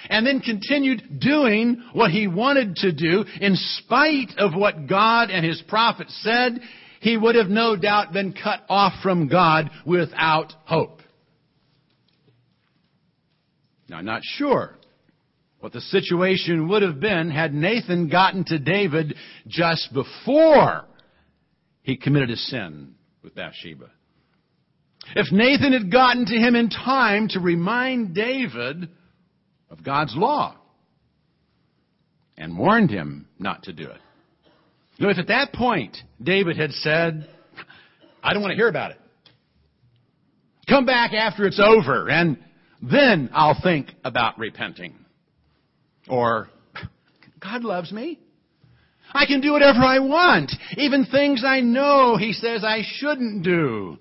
And 0.09 0.25
then 0.25 0.39
continued 0.39 1.19
doing 1.19 1.83
what 1.93 2.11
he 2.11 2.27
wanted 2.27 2.77
to 2.77 2.91
do 2.91 3.25
in 3.41 3.55
spite 3.55 4.31
of 4.37 4.53
what 4.55 4.87
God 4.87 5.29
and 5.29 5.45
his 5.45 5.61
prophet 5.67 6.09
said, 6.09 6.59
he 7.01 7.17
would 7.17 7.35
have 7.35 7.47
no 7.47 7.75
doubt 7.75 8.13
been 8.13 8.33
cut 8.33 8.61
off 8.69 8.93
from 9.03 9.27
God 9.27 9.69
without 9.85 10.53
hope. 10.65 11.01
Now, 13.89 13.97
I'm 13.97 14.05
not 14.05 14.21
sure 14.23 14.77
what 15.59 15.73
the 15.73 15.81
situation 15.81 16.69
would 16.69 16.81
have 16.81 16.99
been 16.99 17.29
had 17.29 17.53
Nathan 17.53 18.07
gotten 18.07 18.45
to 18.45 18.59
David 18.59 19.15
just 19.47 19.93
before 19.93 20.85
he 21.81 21.97
committed 21.97 22.29
a 22.29 22.37
sin 22.37 22.95
with 23.23 23.35
Bathsheba. 23.35 23.89
If 25.15 25.31
Nathan 25.31 25.73
had 25.73 25.91
gotten 25.91 26.25
to 26.25 26.35
him 26.35 26.55
in 26.55 26.69
time 26.69 27.27
to 27.29 27.39
remind 27.39 28.13
David 28.13 28.89
of 29.69 29.83
God's 29.83 30.15
law 30.15 30.55
and 32.37 32.57
warned 32.57 32.89
him 32.89 33.27
not 33.37 33.63
to 33.63 33.73
do 33.73 33.83
it. 33.83 33.99
You 34.97 35.05
know, 35.05 35.11
if 35.11 35.17
at 35.17 35.27
that 35.27 35.53
point 35.53 35.97
David 36.21 36.57
had 36.57 36.71
said, 36.71 37.27
I 38.21 38.33
don't 38.33 38.41
want 38.41 38.51
to 38.51 38.57
hear 38.57 38.67
about 38.67 38.91
it. 38.91 38.99
Come 40.67 40.85
back 40.85 41.13
after 41.13 41.45
it's 41.45 41.59
over 41.59 42.09
and 42.09 42.37
then 42.81 43.29
I'll 43.33 43.59
think 43.61 43.91
about 44.03 44.37
repenting. 44.37 44.95
Or, 46.07 46.49
God 47.41 47.63
loves 47.63 47.91
me. 47.91 48.19
I 49.11 49.25
can 49.25 49.41
do 49.41 49.51
whatever 49.51 49.79
I 49.79 49.99
want. 49.99 50.51
Even 50.77 51.05
things 51.05 51.43
I 51.45 51.61
know 51.61 52.15
he 52.17 52.33
says 52.33 52.63
I 52.63 52.81
shouldn't 52.83 53.43
do. 53.43 53.97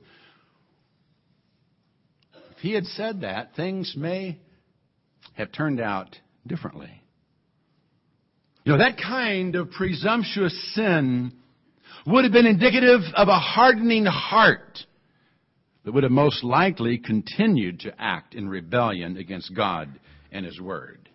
If 2.59 2.63
he 2.63 2.73
had 2.73 2.87
said 2.87 3.21
that, 3.21 3.55
things 3.55 3.95
may 3.97 4.37
have 5.35 5.53
turned 5.53 5.81
out 5.81 6.19
differently. 6.45 6.91
You 8.65 8.73
know, 8.73 8.79
that 8.79 8.99
kind 8.99 9.55
of 9.55 9.71
presumptuous 9.71 10.75
sin 10.75 11.35
would 12.05 12.25
have 12.25 12.33
been 12.33 12.47
indicative 12.47 13.03
of 13.15 13.29
a 13.29 13.39
hardening 13.39 14.07
heart 14.07 14.77
that 15.85 15.93
would 15.93 16.03
have 16.03 16.11
most 16.11 16.43
likely 16.43 16.99
continued 16.99 17.79
to 17.81 17.95
act 17.97 18.35
in 18.35 18.49
rebellion 18.49 19.19
against 19.19 19.55
God 19.55 19.89
and 20.33 20.45
His 20.45 20.61
Word. 20.61 21.09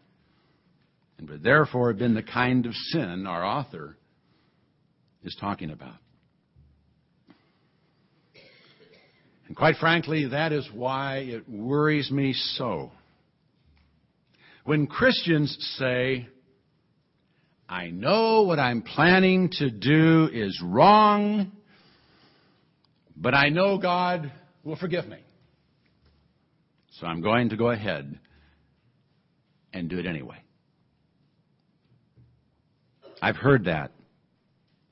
And 1.17 1.29
would 1.29 1.43
therefore 1.43 1.89
have 1.89 2.00
been 2.00 2.13
the 2.13 2.23
kind 2.23 2.65
of 2.65 2.73
sin 2.73 3.27
our 3.27 3.43
author 3.43 3.97
is 5.25 5.35
talking 5.41 5.71
about. 5.71 5.97
And 9.53 9.57
quite 9.60 9.75
frankly, 9.75 10.29
that 10.29 10.51
is 10.51 10.67
why 10.74 11.17
it 11.17 11.48
worries 11.48 12.10
me 12.10 12.33
so. 12.33 12.91
When 14.65 14.88
Christians 14.88 15.55
say, 15.77 16.27
I 17.69 17.91
know 17.91 18.41
what 18.41 18.57
I'm 18.57 18.81
planning 18.81 19.51
to 19.60 19.69
do 19.69 20.27
is 20.33 20.60
wrong, 20.65 21.51
but 23.15 23.36
I 23.36 23.50
know 23.50 23.77
God 23.77 24.31
will 24.63 24.75
forgive 24.75 25.05
me. 25.05 25.19
So 26.93 27.05
I'm 27.05 27.22
going 27.22 27.50
to 27.50 27.55
go 27.55 27.69
ahead 27.69 28.19
and 29.72 29.88
do 29.88 30.00
it 30.00 30.07
anyway. 30.07 30.41
I've 33.22 33.38
heard 33.38 33.65
that 33.65 33.91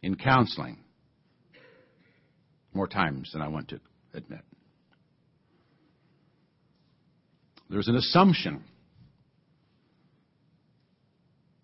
in 0.04 0.14
counseling 0.18 0.78
more 2.76 2.88
times 2.88 3.32
than 3.34 3.42
I 3.42 3.48
want 3.48 3.70
to 3.70 3.80
admit. 4.14 4.42
There's 7.72 7.88
an 7.88 7.96
assumption 7.96 8.64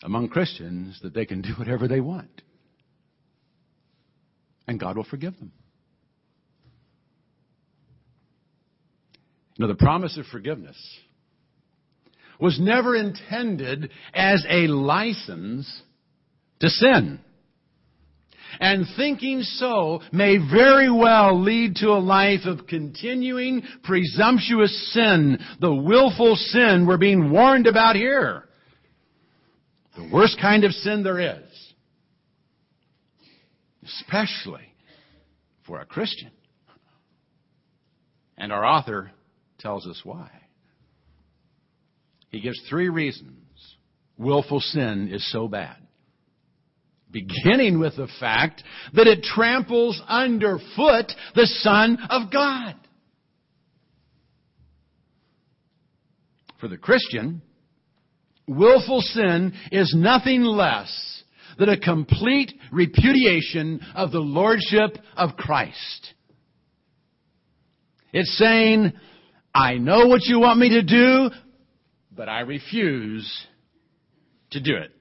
among 0.02 0.30
Christians 0.30 0.98
that 1.04 1.14
they 1.14 1.26
can 1.26 1.42
do 1.42 1.50
whatever 1.58 1.88
they 1.90 2.00
want. 2.00 2.42
And 4.68 4.80
God 4.80 4.96
will 4.96 5.04
forgive 5.04 5.38
them. 5.38 5.52
Now, 9.60 9.68
the 9.68 9.76
promise 9.76 10.18
of 10.18 10.26
forgiveness 10.28 10.78
was 12.40 12.58
never 12.60 12.96
intended 12.96 13.90
as 14.14 14.46
a 14.48 14.68
license 14.68 15.82
to 16.62 16.70
sin. 16.70 17.20
And 18.60 18.86
thinking 18.96 19.42
so 19.42 20.02
may 20.12 20.38
very 20.38 20.90
well 20.90 21.42
lead 21.42 21.76
to 21.78 21.90
a 21.90 22.00
life 22.00 22.46
of 22.46 22.68
continuing 22.68 23.64
presumptuous 23.84 24.94
sin, 24.94 25.40
the 25.60 25.74
willful 25.74 26.36
sin 26.36 26.86
we're 26.88 26.98
being 26.98 27.32
warned 27.32 27.68
about 27.68 27.96
here. 27.96 28.44
The 29.96 30.10
worst 30.14 30.38
kind 30.40 30.64
of 30.64 30.72
sin 30.72 31.04
there 31.04 31.20
is. 31.20 31.74
Especially 33.84 34.74
for 35.66 35.80
a 35.80 35.86
Christian. 35.86 36.32
And 38.38 38.52
our 38.52 38.66
author 38.66 39.12
tells 39.60 39.88
us 39.88 40.02
why. 40.04 40.30
He 42.30 42.42
gives 42.42 42.62
three 42.70 42.90
reasons 42.90 43.34
willful 44.18 44.60
sin 44.60 45.10
is 45.12 45.30
so 45.32 45.48
bad. 45.48 45.78
Beginning 47.12 47.80
with 47.80 47.96
the 47.96 48.10
fact 48.20 48.64
that 48.94 49.08
it 49.08 49.24
tramples 49.24 50.02
underfoot 50.08 51.12
the 51.36 51.46
Son 51.46 51.98
of 52.10 52.32
God. 52.32 52.76
For 56.60 56.68
the 56.68 56.78
Christian, 56.78 57.42
willful 58.48 59.02
sin 59.02 59.54
is 59.72 59.94
nothing 59.96 60.42
less 60.42 61.24
than 61.58 61.70
a 61.70 61.80
complete 61.80 62.54
repudiation 62.72 63.80
of 63.96 64.12
the 64.12 64.20
Lordship 64.20 64.98
of 65.16 65.36
Christ. 65.38 66.14
It's 68.14 68.38
saying, 68.38 68.94
I 69.54 69.76
know 69.76 70.08
what 70.08 70.26
you 70.26 70.40
want 70.40 70.60
me 70.60 70.70
to 70.70 70.84
do, 70.84 71.30
but 72.16 72.30
I 72.30 72.42
refuse 72.42 73.48
to 74.52 74.62
do 74.62 74.76
it. 74.76 74.92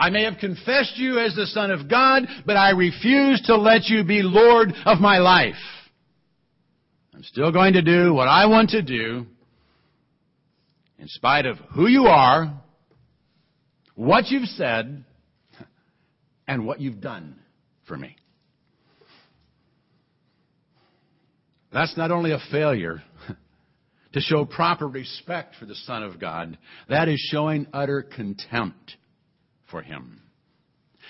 I 0.00 0.08
may 0.08 0.24
have 0.24 0.38
confessed 0.38 0.96
you 0.96 1.18
as 1.18 1.34
the 1.34 1.44
Son 1.44 1.70
of 1.70 1.86
God, 1.86 2.22
but 2.46 2.56
I 2.56 2.70
refuse 2.70 3.42
to 3.42 3.56
let 3.56 3.84
you 3.84 4.02
be 4.02 4.22
Lord 4.22 4.72
of 4.86 4.98
my 4.98 5.18
life. 5.18 5.60
I'm 7.14 7.22
still 7.22 7.52
going 7.52 7.74
to 7.74 7.82
do 7.82 8.14
what 8.14 8.26
I 8.26 8.46
want 8.46 8.70
to 8.70 8.80
do 8.80 9.26
in 10.98 11.06
spite 11.06 11.44
of 11.44 11.58
who 11.74 11.86
you 11.86 12.06
are, 12.06 12.50
what 13.94 14.28
you've 14.28 14.48
said, 14.48 15.04
and 16.48 16.64
what 16.64 16.80
you've 16.80 17.02
done 17.02 17.38
for 17.86 17.98
me. 17.98 18.16
That's 21.74 21.94
not 21.98 22.10
only 22.10 22.32
a 22.32 22.40
failure 22.50 23.02
to 24.14 24.20
show 24.20 24.46
proper 24.46 24.88
respect 24.88 25.56
for 25.56 25.66
the 25.66 25.74
Son 25.74 26.02
of 26.02 26.18
God, 26.18 26.56
that 26.88 27.10
is 27.10 27.20
showing 27.30 27.66
utter 27.74 28.00
contempt 28.00 28.96
for 29.70 29.82
Him. 29.82 30.20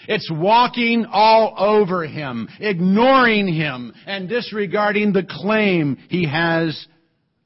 It's 0.09 0.31
walking 0.33 1.07
all 1.11 1.55
over 1.59 2.07
Him, 2.07 2.49
ignoring 2.59 3.53
Him, 3.53 3.93
and 4.07 4.29
disregarding 4.29 5.13
the 5.13 5.27
claim 5.29 5.99
He 6.09 6.27
has 6.27 6.87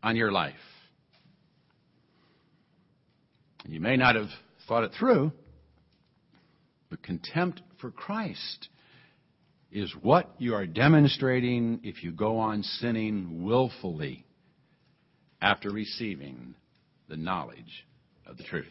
on 0.03 0.17
your 0.17 0.31
life. 0.31 0.55
You 3.67 3.81
may 3.81 3.97
not 3.97 4.15
have 4.15 4.29
thought 4.69 4.85
it 4.85 4.93
through, 4.99 5.33
but 6.91 7.03
contempt 7.03 7.63
for 7.81 7.91
Christ 7.91 8.69
is 9.73 9.93
what 10.03 10.31
you 10.39 10.55
are 10.55 10.67
demonstrating 10.67 11.81
if 11.83 12.05
you 12.05 12.13
go 12.13 12.39
on 12.39 12.63
sinning 12.63 13.43
willfully 13.43 14.25
after 15.41 15.71
receiving 15.71 16.55
the 17.09 17.17
knowledge 17.17 17.87
of 18.27 18.37
the 18.37 18.45
truth. 18.45 18.67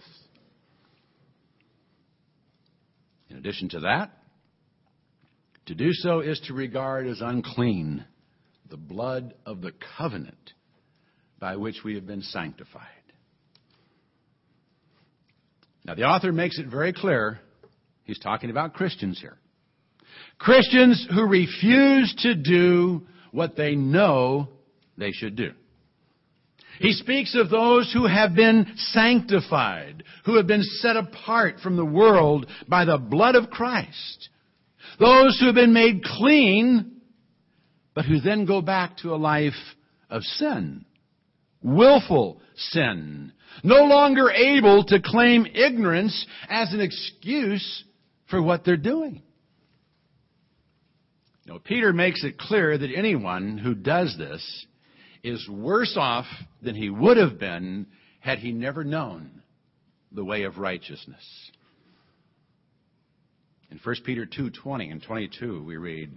In 3.33 3.39
addition 3.39 3.67
to 3.69 3.79
that, 3.79 4.11
to 5.65 5.73
do 5.73 5.91
so 5.91 6.19
is 6.19 6.39
to 6.41 6.53
regard 6.53 7.07
as 7.07 7.19
unclean 7.19 8.05
the 8.69 8.77
blood 8.77 9.33
of 9.43 9.59
the 9.59 9.73
covenant 9.97 10.53
by 11.39 11.55
which 11.55 11.77
we 11.83 11.95
have 11.95 12.05
been 12.05 12.21
sanctified. 12.21 12.85
Now, 15.83 15.95
the 15.95 16.03
author 16.03 16.31
makes 16.31 16.59
it 16.59 16.67
very 16.67 16.93
clear 16.93 17.39
he's 18.03 18.19
talking 18.19 18.51
about 18.51 18.75
Christians 18.75 19.19
here. 19.19 19.37
Christians 20.37 21.07
who 21.11 21.25
refuse 21.25 22.13
to 22.19 22.35
do 22.35 23.01
what 23.31 23.55
they 23.55 23.73
know 23.73 24.47
they 24.95 25.11
should 25.11 25.35
do. 25.35 25.53
He 26.79 26.93
speaks 26.93 27.35
of 27.35 27.49
those 27.49 27.91
who 27.93 28.05
have 28.05 28.35
been 28.35 28.73
sanctified, 28.75 30.03
who 30.25 30.37
have 30.37 30.47
been 30.47 30.63
set 30.63 30.95
apart 30.95 31.59
from 31.61 31.77
the 31.77 31.85
world 31.85 32.47
by 32.67 32.85
the 32.85 32.97
blood 32.97 33.35
of 33.35 33.49
Christ. 33.49 34.29
Those 34.99 35.39
who 35.39 35.47
have 35.47 35.55
been 35.55 35.73
made 35.73 36.03
clean, 36.03 37.01
but 37.93 38.05
who 38.05 38.19
then 38.19 38.45
go 38.45 38.61
back 38.61 38.97
to 38.97 39.13
a 39.13 39.17
life 39.17 39.53
of 40.09 40.23
sin. 40.23 40.85
Willful 41.61 42.41
sin. 42.55 43.31
No 43.63 43.83
longer 43.83 44.29
able 44.31 44.83
to 44.85 45.01
claim 45.01 45.45
ignorance 45.45 46.25
as 46.49 46.73
an 46.73 46.81
excuse 46.81 47.83
for 48.29 48.41
what 48.41 48.65
they're 48.65 48.77
doing. 48.77 49.21
Know, 51.45 51.59
Peter 51.59 51.91
makes 51.91 52.23
it 52.23 52.37
clear 52.37 52.77
that 52.77 52.89
anyone 52.95 53.57
who 53.57 53.75
does 53.75 54.15
this 54.17 54.65
is 55.23 55.47
worse 55.49 55.95
off 55.97 56.25
than 56.61 56.75
he 56.75 56.89
would 56.89 57.17
have 57.17 57.39
been 57.39 57.87
had 58.19 58.39
he 58.39 58.51
never 58.51 58.83
known 58.83 59.41
the 60.11 60.23
way 60.23 60.43
of 60.43 60.57
righteousness. 60.57 61.51
In 63.71 63.79
1 63.79 63.95
Peter 64.05 64.25
2:20 64.25 64.91
and 64.91 65.01
22 65.01 65.63
we 65.63 65.77
read, 65.77 66.11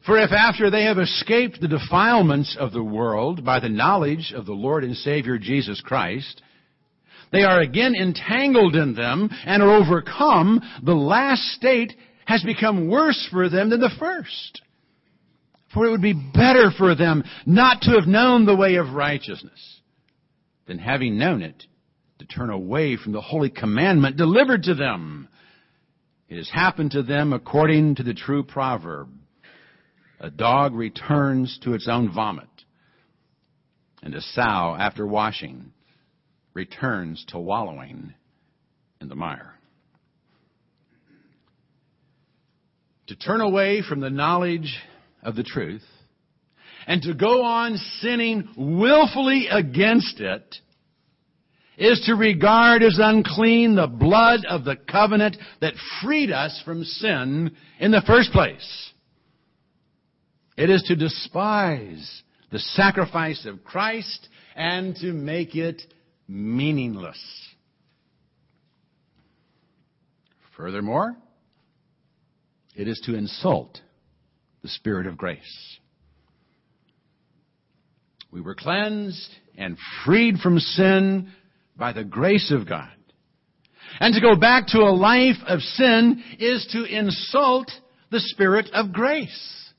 "For 0.00 0.18
if 0.18 0.32
after 0.32 0.70
they 0.70 0.84
have 0.84 0.98
escaped 0.98 1.60
the 1.60 1.68
defilements 1.68 2.56
of 2.56 2.72
the 2.72 2.82
world 2.82 3.44
by 3.44 3.60
the 3.60 3.68
knowledge 3.68 4.32
of 4.32 4.46
the 4.46 4.54
Lord 4.54 4.82
and 4.82 4.96
Savior 4.96 5.38
Jesus 5.38 5.80
Christ, 5.80 6.42
they 7.30 7.44
are 7.44 7.60
again 7.60 7.94
entangled 7.94 8.74
in 8.74 8.94
them 8.94 9.30
and 9.44 9.62
are 9.62 9.70
overcome, 9.70 10.62
the 10.82 10.96
last 10.96 11.42
state 11.52 11.94
has 12.24 12.42
become 12.42 12.88
worse 12.88 13.26
for 13.26 13.48
them 13.48 13.68
than 13.68 13.80
the 13.80 13.90
first." 13.90 14.62
For 15.72 15.86
it 15.86 15.90
would 15.90 16.02
be 16.02 16.14
better 16.14 16.70
for 16.70 16.94
them 16.94 17.24
not 17.44 17.82
to 17.82 17.92
have 17.92 18.06
known 18.06 18.46
the 18.46 18.56
way 18.56 18.76
of 18.76 18.94
righteousness 18.94 19.80
than 20.66 20.78
having 20.78 21.18
known 21.18 21.42
it 21.42 21.64
to 22.18 22.26
turn 22.26 22.50
away 22.50 22.96
from 22.96 23.12
the 23.12 23.20
holy 23.20 23.50
commandment 23.50 24.16
delivered 24.16 24.64
to 24.64 24.74
them. 24.74 25.28
It 26.28 26.36
has 26.36 26.50
happened 26.50 26.92
to 26.92 27.02
them 27.02 27.32
according 27.32 27.96
to 27.96 28.02
the 28.02 28.14
true 28.14 28.42
proverb. 28.42 29.08
A 30.20 30.30
dog 30.30 30.74
returns 30.74 31.58
to 31.62 31.74
its 31.74 31.86
own 31.88 32.12
vomit, 32.12 32.48
and 34.02 34.14
a 34.14 34.20
sow, 34.20 34.76
after 34.78 35.06
washing, 35.06 35.72
returns 36.54 37.24
to 37.28 37.38
wallowing 37.38 38.14
in 39.00 39.08
the 39.08 39.14
mire. 39.14 39.58
to 43.08 43.16
turn 43.16 43.40
away 43.40 43.82
from 43.82 44.00
the 44.00 44.10
knowledge 44.10 44.78
of 45.22 45.36
the 45.36 45.42
truth 45.42 45.84
and 46.88 47.02
to 47.02 47.14
go 47.14 47.42
on 47.42 47.76
sinning 48.00 48.48
willfully 48.56 49.46
against 49.50 50.20
it 50.20 50.56
is 51.76 52.02
to 52.06 52.14
regard 52.14 52.82
as 52.82 52.98
unclean 53.00 53.76
the 53.76 53.86
blood 53.86 54.40
of 54.48 54.64
the 54.64 54.76
covenant 54.76 55.36
that 55.60 55.74
freed 56.02 56.32
us 56.32 56.60
from 56.64 56.82
sin 56.82 57.54
in 57.78 57.90
the 57.92 58.02
first 58.06 58.32
place. 58.32 58.92
It 60.56 60.70
is 60.70 60.82
to 60.88 60.96
despise 60.96 62.22
the 62.50 62.58
sacrifice 62.58 63.46
of 63.46 63.62
Christ 63.62 64.28
and 64.56 64.96
to 64.96 65.12
make 65.12 65.54
it 65.54 65.82
meaningless. 66.26 67.22
Furthermore, 70.56 71.16
it 72.74 72.88
is 72.88 73.00
to 73.04 73.14
insult 73.14 73.80
the 74.68 74.74
Spirit 74.74 75.06
of 75.06 75.16
grace. 75.16 75.78
We 78.30 78.42
were 78.42 78.54
cleansed 78.54 79.30
and 79.56 79.78
freed 80.04 80.36
from 80.40 80.58
sin 80.58 81.32
by 81.74 81.94
the 81.94 82.04
grace 82.04 82.52
of 82.52 82.68
God. 82.68 82.92
And 83.98 84.14
to 84.14 84.20
go 84.20 84.36
back 84.36 84.66
to 84.68 84.80
a 84.80 84.92
life 84.92 85.38
of 85.46 85.60
sin 85.60 86.22
is 86.38 86.68
to 86.72 86.84
insult 86.84 87.70
the 88.10 88.20
Spirit 88.20 88.68
of 88.74 88.92
grace. 88.92 89.72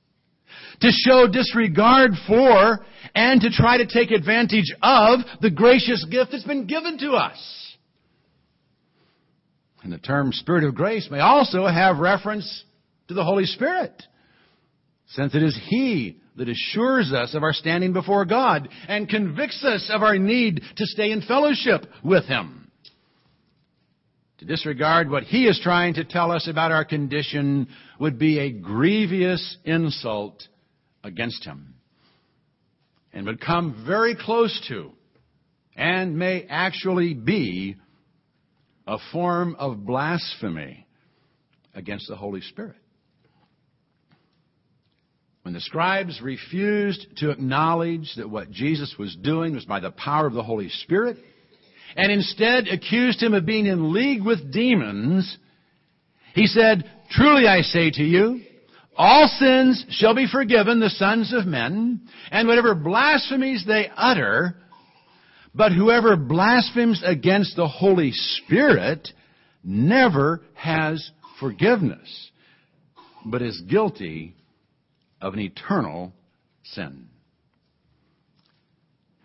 To 0.82 0.89
show 0.89 1.28
disregard 1.32 2.13
for 2.28 2.80
and 3.13 3.41
to 3.41 3.52
try 3.52 3.78
to 3.78 3.86
take 3.86 4.10
advantage 4.10 4.73
of 4.82 5.19
the 5.39 5.52
gracious 5.52 6.04
gift 6.10 6.32
that's 6.32 6.43
been 6.45 6.65
given 6.65 6.97
to 6.97 7.12
us. 7.12 7.78
And 9.84 9.93
the 9.93 9.99
term 9.99 10.32
Spirit 10.34 10.63
of 10.63 10.73
grace 10.73 11.10
may 11.12 11.19
also 11.19 11.67
have 11.67 11.99
reference 11.99 12.63
to 13.08 13.13
the 13.13 13.23
Holy 13.23 13.45
Spirit, 13.45 13.93
since 15.10 15.34
it 15.34 15.43
is 15.43 15.60
He 15.69 16.19
that 16.36 16.50
assures 16.50 17.12
us 17.12 17.34
of 17.34 17.43
our 17.43 17.54
standing 17.54 17.93
before 17.93 18.26
God 18.26 18.69
and 18.88 19.10
convicts 19.10 19.63
us 19.63 19.89
of 19.93 20.04
our 20.04 20.17
need 20.17 20.62
to 20.78 20.86
stay 20.86 21.12
in 21.12 21.22
fellowship 21.22 21.86
with 22.04 22.26
Him. 22.26 22.72
To 24.39 24.45
disregard 24.45 25.10
what 25.10 25.24
He 25.24 25.48
is 25.48 25.60
trying 25.62 25.95
to 25.95 26.06
tell 26.06 26.32
us 26.32 26.48
about 26.48 26.72
our 26.72 26.86
condition 26.86 27.67
would 28.00 28.17
be 28.17 28.39
a 28.39 28.52
grievous 28.52 29.58
insult 29.65 30.48
against 31.04 31.43
Him 31.43 31.76
and 33.12 33.26
would 33.26 33.41
come 33.41 33.84
very 33.86 34.15
close 34.15 34.63
to 34.69 34.91
and 35.76 36.17
may 36.17 36.45
actually 36.50 37.13
be 37.13 37.76
a 38.86 38.98
form 39.12 39.56
of 39.58 39.86
blasphemy 39.86 40.86
against 41.74 42.08
the 42.08 42.15
Holy 42.15 42.41
Spirit. 42.41 42.76
When 45.50 45.56
the 45.56 45.62
scribes 45.62 46.22
refused 46.22 47.08
to 47.18 47.32
acknowledge 47.32 48.14
that 48.18 48.30
what 48.30 48.52
Jesus 48.52 48.94
was 49.00 49.16
doing 49.16 49.56
was 49.56 49.66
by 49.66 49.80
the 49.80 49.90
power 49.90 50.28
of 50.28 50.34
the 50.34 50.44
Holy 50.44 50.70
Spirit, 50.70 51.18
and 51.96 52.12
instead 52.12 52.68
accused 52.68 53.20
him 53.20 53.34
of 53.34 53.48
being 53.48 53.66
in 53.66 53.92
league 53.92 54.24
with 54.24 54.54
demons, 54.54 55.40
he 56.36 56.46
said, 56.46 56.88
Truly 57.10 57.48
I 57.48 57.62
say 57.62 57.90
to 57.90 58.04
you, 58.04 58.42
all 58.96 59.28
sins 59.40 59.84
shall 59.90 60.14
be 60.14 60.28
forgiven 60.32 60.80
the 60.80 60.92
sons 60.92 61.34
of 61.34 61.48
men, 61.48 62.02
and 62.30 62.48
whatever 62.48 62.76
blasphemies 62.76 63.64
they 63.66 63.90
utter, 63.98 64.56
but 65.56 65.72
whoever 65.72 66.16
blasphemes 66.16 67.02
against 67.04 67.56
the 67.56 67.68
Holy 67.68 68.12
Spirit 68.12 69.10
never 69.64 70.44
has 70.54 71.10
forgiveness, 71.40 72.30
but 73.26 73.42
is 73.42 73.60
guilty 73.62 74.36
of 75.22 75.34
an 75.34 75.40
eternal 75.40 76.14
sin. 76.64 77.08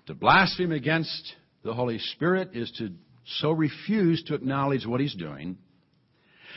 To 0.07 0.15
blaspheme 0.15 0.73
against 0.73 1.35
the 1.63 1.73
Holy 1.73 1.99
Spirit 1.99 2.51
is 2.55 2.71
to 2.79 2.91
so 3.39 3.53
refuse 3.53 4.23
to 4.25 4.35
acknowledge 4.35 4.87
what 4.87 5.01
He's 5.01 5.15
doing, 5.15 5.57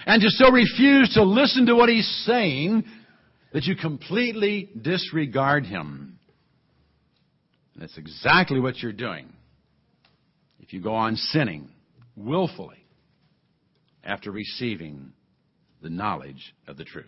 and 0.06 0.21
to 0.21 0.30
so 0.30 0.52
refuse 0.52 1.13
to 1.13 1.23
listen 1.23 1.65
to 1.67 1.76
what 1.76 1.89
He's 1.89 2.23
saying 2.26 2.84
that 3.54 3.63
you 3.63 3.76
completely 3.76 4.69
disregard 4.82 5.65
Him. 5.65 6.19
And 7.73 7.84
that's 7.84 7.97
exactly 7.97 8.60
what 8.60 8.78
you're 8.80 8.91
doing 8.91 9.32
if 10.60 10.73
you 10.73 10.82
go 10.82 10.95
on 10.95 11.15
sinning 11.15 11.69
willfully 12.15 12.84
after 14.04 14.32
receiving 14.32 15.13
the 15.82 15.89
knowledge 15.89 16.54
of 16.67 16.76
the 16.76 16.84
truth. 16.84 17.06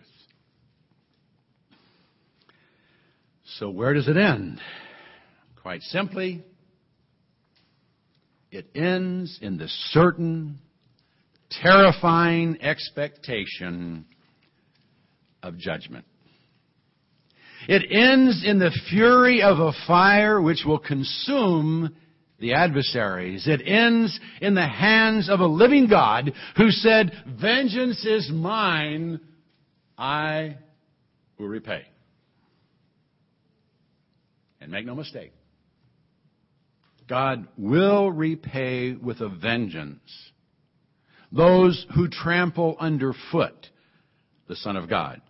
So, 3.58 3.68
where 3.68 3.94
does 3.94 4.08
it 4.08 4.16
end? 4.16 4.60
Quite 5.60 5.82
simply, 5.82 6.44
it 8.50 8.66
ends 8.74 9.38
in 9.42 9.58
the 9.58 9.68
certain, 9.90 10.58
terrifying 11.50 12.58
expectation 12.62 14.06
of 15.42 15.58
judgment. 15.58 16.04
It 17.68 17.82
ends 17.90 18.42
in 18.44 18.58
the 18.58 18.70
fury 18.88 19.42
of 19.42 19.58
a 19.58 19.72
fire 19.86 20.40
which 20.40 20.64
will 20.64 20.78
consume 20.78 21.94
the 22.38 22.54
adversaries. 22.54 23.46
It 23.46 23.60
ends 23.66 24.18
in 24.40 24.54
the 24.54 24.66
hands 24.66 25.28
of 25.28 25.40
a 25.40 25.46
living 25.46 25.86
God 25.88 26.32
who 26.56 26.70
said, 26.70 27.12
Vengeance 27.40 28.04
is 28.06 28.30
mine, 28.32 29.20
I 29.98 30.56
will 31.38 31.48
repay. 31.48 31.89
And 34.60 34.70
make 34.70 34.84
no 34.84 34.94
mistake, 34.94 35.32
God 37.08 37.48
will 37.56 38.10
repay 38.10 38.92
with 38.92 39.20
a 39.20 39.28
vengeance 39.28 40.30
those 41.32 41.86
who 41.94 42.08
trample 42.08 42.76
underfoot 42.78 43.68
the 44.48 44.56
Son 44.56 44.76
of 44.76 44.88
God, 44.88 45.20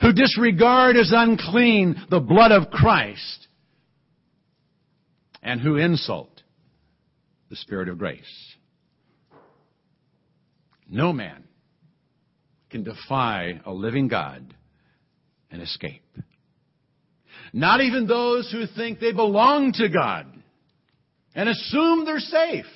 who 0.00 0.12
disregard 0.12 0.96
as 0.96 1.10
unclean 1.12 1.96
the 2.10 2.20
blood 2.20 2.52
of 2.52 2.70
Christ, 2.70 3.48
and 5.42 5.60
who 5.60 5.76
insult 5.76 6.42
the 7.50 7.56
Spirit 7.56 7.88
of 7.88 7.98
grace. 7.98 8.54
No 10.88 11.12
man 11.12 11.44
can 12.70 12.84
defy 12.84 13.60
a 13.64 13.72
living 13.72 14.08
God 14.08 14.54
and 15.50 15.60
escape. 15.60 16.04
Not 17.52 17.82
even 17.82 18.06
those 18.06 18.50
who 18.50 18.66
think 18.66 18.98
they 18.98 19.12
belong 19.12 19.72
to 19.74 19.88
God 19.88 20.26
and 21.34 21.48
assume 21.48 22.04
they're 22.04 22.18
safe 22.18 22.66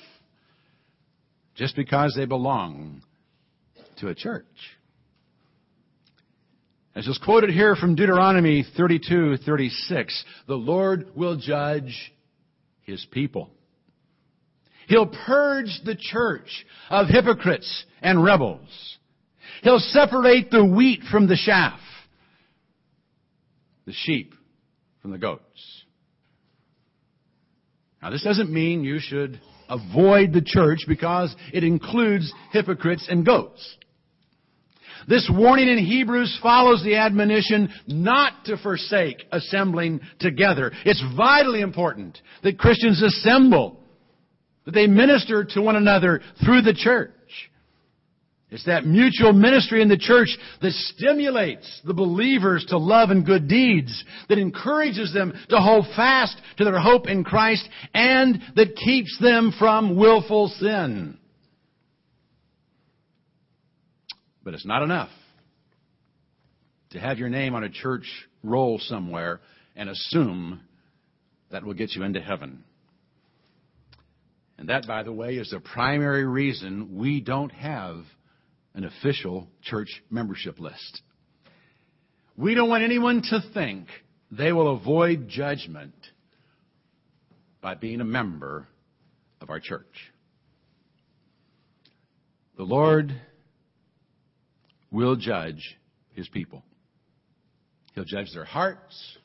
just 1.55 1.75
because 1.75 2.13
they 2.15 2.25
belong 2.25 3.01
to 3.97 4.09
a 4.09 4.15
church. 4.15 4.45
As 6.95 7.07
is 7.07 7.19
quoted 7.23 7.49
here 7.49 7.75
from 7.75 7.95
Deuteronomy 7.95 8.63
32:36, 8.77 10.23
the 10.47 10.55
Lord 10.55 11.15
will 11.15 11.35
judge 11.35 12.13
his 12.83 13.03
people. 13.05 13.49
He'll 14.87 15.07
purge 15.07 15.81
the 15.83 15.95
church 15.95 16.65
of 16.89 17.07
hypocrites 17.07 17.85
and 18.01 18.23
rebels. 18.23 18.97
He'll 19.63 19.79
separate 19.79 20.49
the 20.49 20.63
wheat 20.63 21.01
from 21.11 21.27
the 21.27 21.37
chaff, 21.37 21.79
the 23.85 23.93
sheep 23.93 24.33
from 25.07 25.13
the 25.13 25.17
goats. 25.17 25.83
Now, 28.01 28.09
this 28.09 28.23
doesn't 28.23 28.51
mean 28.51 28.83
you 28.83 28.99
should 28.99 29.39
avoid 29.69 30.33
the 30.33 30.41
church 30.45 30.79
because 30.85 31.33
it 31.53 31.63
includes 31.63 32.33
hypocrites 32.51 33.07
and 33.09 33.25
goats. 33.25 33.77
This 35.07 35.31
warning 35.33 35.69
in 35.69 35.77
Hebrews 35.77 36.37
follows 36.43 36.83
the 36.83 36.95
admonition 36.95 37.69
not 37.87 38.43
to 38.45 38.57
forsake 38.57 39.23
assembling 39.31 40.01
together. 40.19 40.73
It's 40.83 41.01
vitally 41.15 41.61
important 41.61 42.19
that 42.43 42.59
Christians 42.59 43.01
assemble, 43.01 43.79
that 44.65 44.73
they 44.73 44.87
minister 44.87 45.45
to 45.51 45.61
one 45.61 45.77
another 45.77 46.19
through 46.43 46.63
the 46.63 46.73
church. 46.73 47.11
It's 48.49 48.65
that 48.65 48.85
mutual 48.85 49.33
ministry 49.33 49.81
in 49.81 49.89
the 49.89 49.97
church 49.97 50.29
that 50.61 50.71
stimulates 50.71 51.81
the 51.85 51.93
believers 51.93 52.65
to 52.69 52.77
love 52.77 53.09
and 53.09 53.25
good 53.25 53.49
deeds, 53.49 54.05
that 54.29 54.37
encourages 54.37 55.13
them 55.13 55.33
to 55.49 55.57
hold 55.57 55.85
fast 55.97 56.37
to 56.57 56.63
their 56.63 56.79
hope 56.79 57.07
in 57.07 57.25
Christ, 57.25 57.67
and 57.93 58.41
that 58.55 58.77
keeps 58.77 59.17
them 59.19 59.53
from 59.59 59.97
willful 59.97 60.47
sin. 60.59 61.17
But 64.45 64.53
it's 64.53 64.65
not 64.65 64.81
enough 64.81 65.09
to 66.91 66.99
have 66.99 67.17
your 67.17 67.27
name 67.27 67.53
on 67.53 67.65
a 67.65 67.69
church 67.69 68.07
roll 68.43 68.79
somewhere 68.79 69.41
and 69.75 69.89
assume 69.89 70.61
that 71.51 71.65
will 71.65 71.73
get 71.73 71.95
you 71.95 72.03
into 72.03 72.21
heaven. 72.21 72.63
And 74.57 74.69
that, 74.69 74.87
by 74.87 75.03
the 75.03 75.11
way, 75.11 75.35
is 75.35 75.49
the 75.49 75.59
primary 75.59 76.25
reason 76.25 76.97
we 76.97 77.19
don't 77.19 77.51
have 77.51 78.05
an 78.77 78.85
official 78.85 79.47
church 79.63 80.03
membership 80.11 80.59
list. 80.59 81.01
We 82.37 82.53
don't 82.53 82.69
want 82.69 82.83
anyone 82.83 83.23
to 83.31 83.41
think 83.51 83.87
they 84.31 84.51
will 84.51 84.75
avoid 84.75 85.27
judgment 85.27 85.95
by 87.59 87.73
being 87.73 88.01
a 88.01 88.05
member 88.05 88.67
of 89.41 89.49
our 89.49 89.59
church. 89.59 90.11
The 92.55 92.63
Lord 92.63 93.19
will 94.91 95.15
judge 95.15 95.75
his 96.13 96.27
people. 96.27 96.61
He'll 97.95 98.05
judge 98.05 98.31
their 98.31 98.45
hearts 98.45 99.17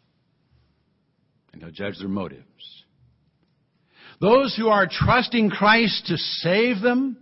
and 1.53 1.61
he'll 1.61 1.73
judge 1.73 1.99
their 1.99 2.09
motives. 2.09 2.43
Those 4.19 4.57
who 4.57 4.69
are 4.69 4.89
trusting 4.91 5.51
Christ 5.51 6.07
to 6.07 6.17
save 6.17 6.81
them 6.81 7.19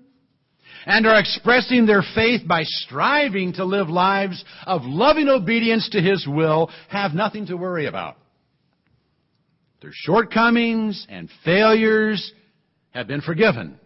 and 0.87 1.07
are 1.07 1.19
expressing 1.19 1.87
their 1.87 2.03
faith 2.15 2.47
by 2.47 2.63
striving 2.65 3.53
to 3.55 3.65
live 3.65 3.89
lives 3.89 4.45
of 4.67 4.83
loving 4.85 5.29
obedience 5.29 5.89
to 5.91 6.01
His 6.01 6.27
will 6.27 6.71
have 6.89 7.13
nothing 7.13 7.47
to 7.47 7.57
worry 7.57 7.87
about. 7.87 8.17
Their 9.81 9.93
shortcomings 9.93 11.07
and 11.09 11.31
failures 11.45 12.33
have 12.91 13.07
been 13.07 13.21
forgiven. 13.21 13.79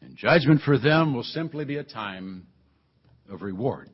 And 0.00 0.16
judgment 0.16 0.62
for 0.62 0.78
them 0.78 1.14
will 1.14 1.24
simply 1.24 1.64
be 1.64 1.76
a 1.76 1.84
time 1.84 2.46
of 3.28 3.42
reward. 3.42 3.90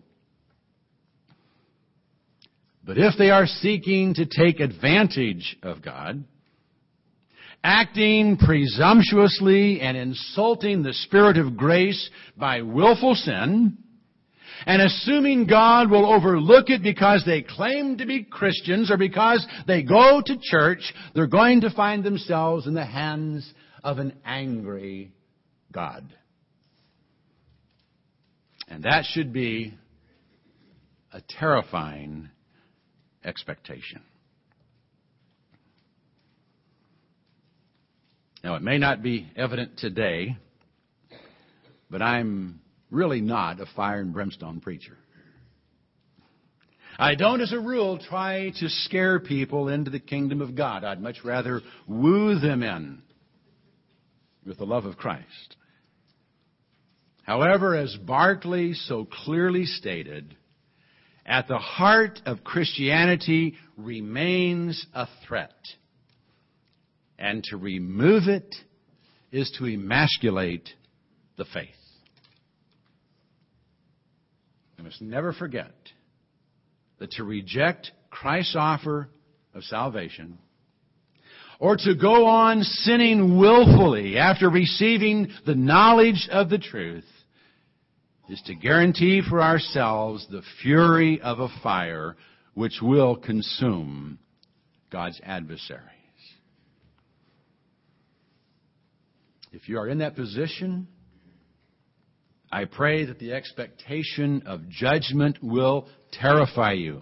But 2.85 2.99
if 2.99 3.15
they 3.19 3.31
are 3.31 3.47
seeking 3.47 4.15
to 4.15 4.27
take 4.27 4.61
advantage 4.61 5.57
of 5.63 5.83
God, 5.83 6.25
acting 7.67 8.37
presumptuously 8.37 9.81
and 9.81 9.97
insulting 9.97 10.85
the 10.85 10.93
Spirit 10.93 11.37
of 11.37 11.57
grace 11.57 12.09
by 12.37 12.63
willful 12.63 13.17
sin, 13.17 13.77
and 14.67 14.83
assuming 14.83 15.49
God 15.49 15.91
will 15.91 16.07
overlook 16.07 16.71
it 16.71 16.81
because 16.81 17.25
they 17.27 17.43
claim 17.43 17.99
to 17.99 18.07
be 18.07 18.23
Christians 18.23 18.89
or 18.89 18.97
because 18.97 19.45
they 19.67 19.83
go 19.83 20.23
to 20.25 20.39
church, 20.41 20.95
they're 21.13 21.27
going 21.27 21.63
to 21.63 21.71
find 21.71 22.05
themselves 22.05 22.69
in 22.69 22.75
the 22.75 22.87
hands 22.87 23.53
of 23.83 23.99
an 23.99 24.15
angry 24.25 25.11
God. 25.73 26.07
And 28.69 28.85
that 28.85 29.05
should 29.07 29.33
be 29.33 29.75
a 31.13 31.21
terrifying 31.21 32.31
expectation. 33.25 34.03
Now, 38.45 38.55
it 38.55 38.63
may 38.63 38.79
not 38.79 39.03
be 39.03 39.29
evident 39.35 39.79
today, 39.79 40.37
but 41.91 42.03
I'm 42.03 42.61
really 42.91 43.21
not 43.21 43.61
a 43.61 43.67
fire 43.75 44.01
and 44.01 44.13
brimstone 44.13 44.61
preacher. 44.61 44.97
I 46.99 47.15
don't, 47.15 47.41
as 47.41 47.53
a 47.53 47.61
rule, 47.61 47.99
try 47.99 48.53
to 48.59 48.69
scare 48.69 49.21
people 49.21 49.69
into 49.69 49.91
the 49.91 50.01
kingdom 50.01 50.41
of 50.41 50.55
God. 50.55 50.85
I'd 50.85 51.03
much 51.03 51.25
rather 51.25 51.61
woo 51.87 52.39
them 52.39 52.63
in 52.63 53.03
with 54.47 54.59
the 54.59 54.65
love 54.65 54.85
of 54.85 54.97
Christ. 54.97 55.57
However, 57.25 57.75
as 57.75 57.95
Barclay 57.97 58.73
so 58.73 59.05
clearly 59.05 59.67
stated, 59.67 60.37
at 61.27 61.49
the 61.49 61.59
heart 61.59 62.21
of 62.25 62.45
Christianity 62.45 63.57
remains 63.77 64.87
a 64.95 65.09
threat. 65.27 65.51
And 67.19 67.43
to 67.45 67.57
remove 67.57 68.25
it 68.29 68.55
is 69.33 69.51
to 69.59 69.67
emasculate 69.67 70.69
the 71.37 71.45
faith. 71.47 71.69
We 74.79 74.85
must 74.85 75.01
never 75.01 75.33
forget 75.33 75.75
that 76.99 77.13
to 77.13 77.25
reject 77.25 77.93
Christ's 78.11 78.57
offer 78.59 79.09
of 79.55 79.65
salvation 79.65 80.39
or 81.59 81.77
to 81.77 81.95
go 81.95 82.27
on 82.27 82.63
sinning 82.63 83.39
willfully 83.39 84.19
after 84.19 84.51
receiving 84.51 85.29
the 85.47 85.55
knowledge 85.55 86.29
of 86.31 86.51
the 86.51 86.59
truth 86.59 87.05
is 88.29 88.43
to 88.43 88.55
guarantee 88.55 89.23
for 89.27 89.41
ourselves 89.41 90.27
the 90.31 90.43
fury 90.63 91.21
of 91.21 91.39
a 91.39 91.49
fire 91.63 92.17
which 92.55 92.81
will 92.83 93.17
consume 93.17 94.19
God's 94.91 95.21
adversaries. 95.25 95.96
If 99.57 99.71
you 99.71 99.79
are 99.79 99.89
in 99.89 99.99
that 99.99 100.15
position, 100.15 100.87
I 102.53 102.67
pray 102.67 103.07
that 103.07 103.19
the 103.19 103.33
expectation 103.33 104.43
of 104.45 104.69
judgment 104.69 105.39
will 105.43 105.89
terrify 106.13 106.73
you 106.73 107.01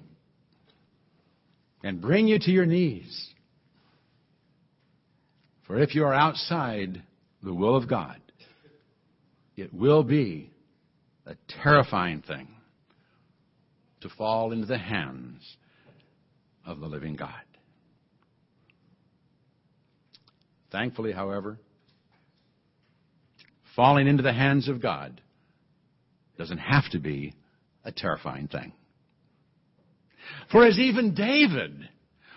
and 1.82 2.00
bring 2.00 2.28
you 2.28 2.38
to 2.38 2.50
your 2.52 2.64
knees. 2.64 3.28
For 5.66 5.80
if 5.80 5.96
you 5.96 6.04
are 6.04 6.14
outside 6.14 7.02
the 7.42 7.52
will 7.52 7.74
of 7.74 7.88
God, 7.88 8.20
it 9.56 9.74
will 9.74 10.04
be 10.04 10.52
a 11.26 11.34
terrifying 11.60 12.22
thing 12.22 12.46
to 14.02 14.08
fall 14.10 14.52
into 14.52 14.66
the 14.66 14.78
hands 14.78 15.42
of 16.64 16.78
the 16.78 16.86
living 16.86 17.16
God. 17.16 17.32
Thankfully, 20.70 21.10
however, 21.10 21.58
falling 23.76 24.06
into 24.06 24.22
the 24.22 24.32
hands 24.32 24.68
of 24.68 24.80
God 24.80 25.20
doesn't 26.38 26.58
have 26.58 26.88
to 26.90 26.98
be 26.98 27.34
a 27.84 27.92
terrifying 27.92 28.48
thing. 28.48 28.72
For 30.50 30.66
as 30.66 30.78
even 30.78 31.14
David 31.14 31.88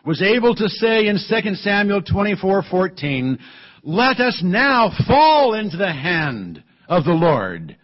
was 0.05 0.21
able 0.21 0.55
to 0.55 0.69
say 0.69 1.07
in 1.07 1.17
2 1.17 1.55
Samuel 1.55 2.01
24:14, 2.01 3.39
"Let 3.83 4.19
us 4.19 4.41
now 4.41 4.89
fall 5.07 5.53
into 5.53 5.77
the 5.77 5.93
hand 5.93 6.63
of 6.87 7.05
the 7.05 7.13
Lord, 7.13 7.77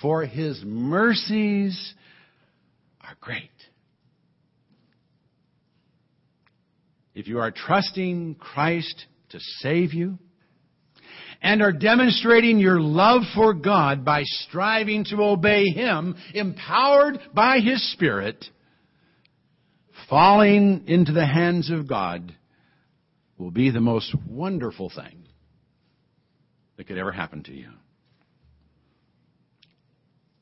for 0.00 0.24
his 0.24 0.64
mercies 0.64 1.94
are 3.00 3.16
great." 3.20 3.50
If 7.14 7.28
you 7.28 7.40
are 7.40 7.50
trusting 7.50 8.36
Christ 8.36 9.06
to 9.30 9.40
save 9.40 9.92
you, 9.92 10.18
and 11.42 11.62
are 11.62 11.72
demonstrating 11.72 12.58
your 12.58 12.80
love 12.80 13.22
for 13.34 13.54
God 13.54 14.04
by 14.04 14.22
striving 14.24 15.04
to 15.06 15.16
obey 15.22 15.66
Him, 15.66 16.14
empowered 16.34 17.18
by 17.34 17.60
His 17.60 17.92
Spirit, 17.92 18.44
falling 20.08 20.84
into 20.86 21.12
the 21.12 21.26
hands 21.26 21.70
of 21.70 21.88
God 21.88 22.34
will 23.38 23.50
be 23.50 23.70
the 23.70 23.80
most 23.80 24.14
wonderful 24.28 24.90
thing 24.94 25.24
that 26.76 26.86
could 26.86 26.98
ever 26.98 27.12
happen 27.12 27.42
to 27.44 27.52
you. 27.52 27.70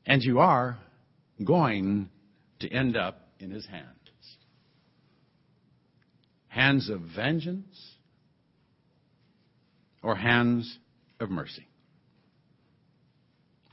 And 0.05 0.21
you 0.21 0.39
are 0.39 0.77
going 1.43 2.09
to 2.59 2.69
end 2.69 2.97
up 2.97 3.29
in 3.39 3.51
His 3.51 3.65
hands. 3.65 3.85
Hands 6.49 6.89
of 6.89 7.01
vengeance 7.15 7.93
or 10.01 10.15
hands 10.15 10.77
of 11.19 11.29
mercy. 11.29 11.67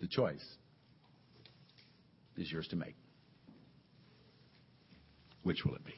The 0.00 0.08
choice 0.08 0.44
is 2.36 2.50
yours 2.50 2.68
to 2.68 2.76
make. 2.76 2.96
Which 5.42 5.64
will 5.64 5.74
it 5.74 5.84
be? 5.84 5.94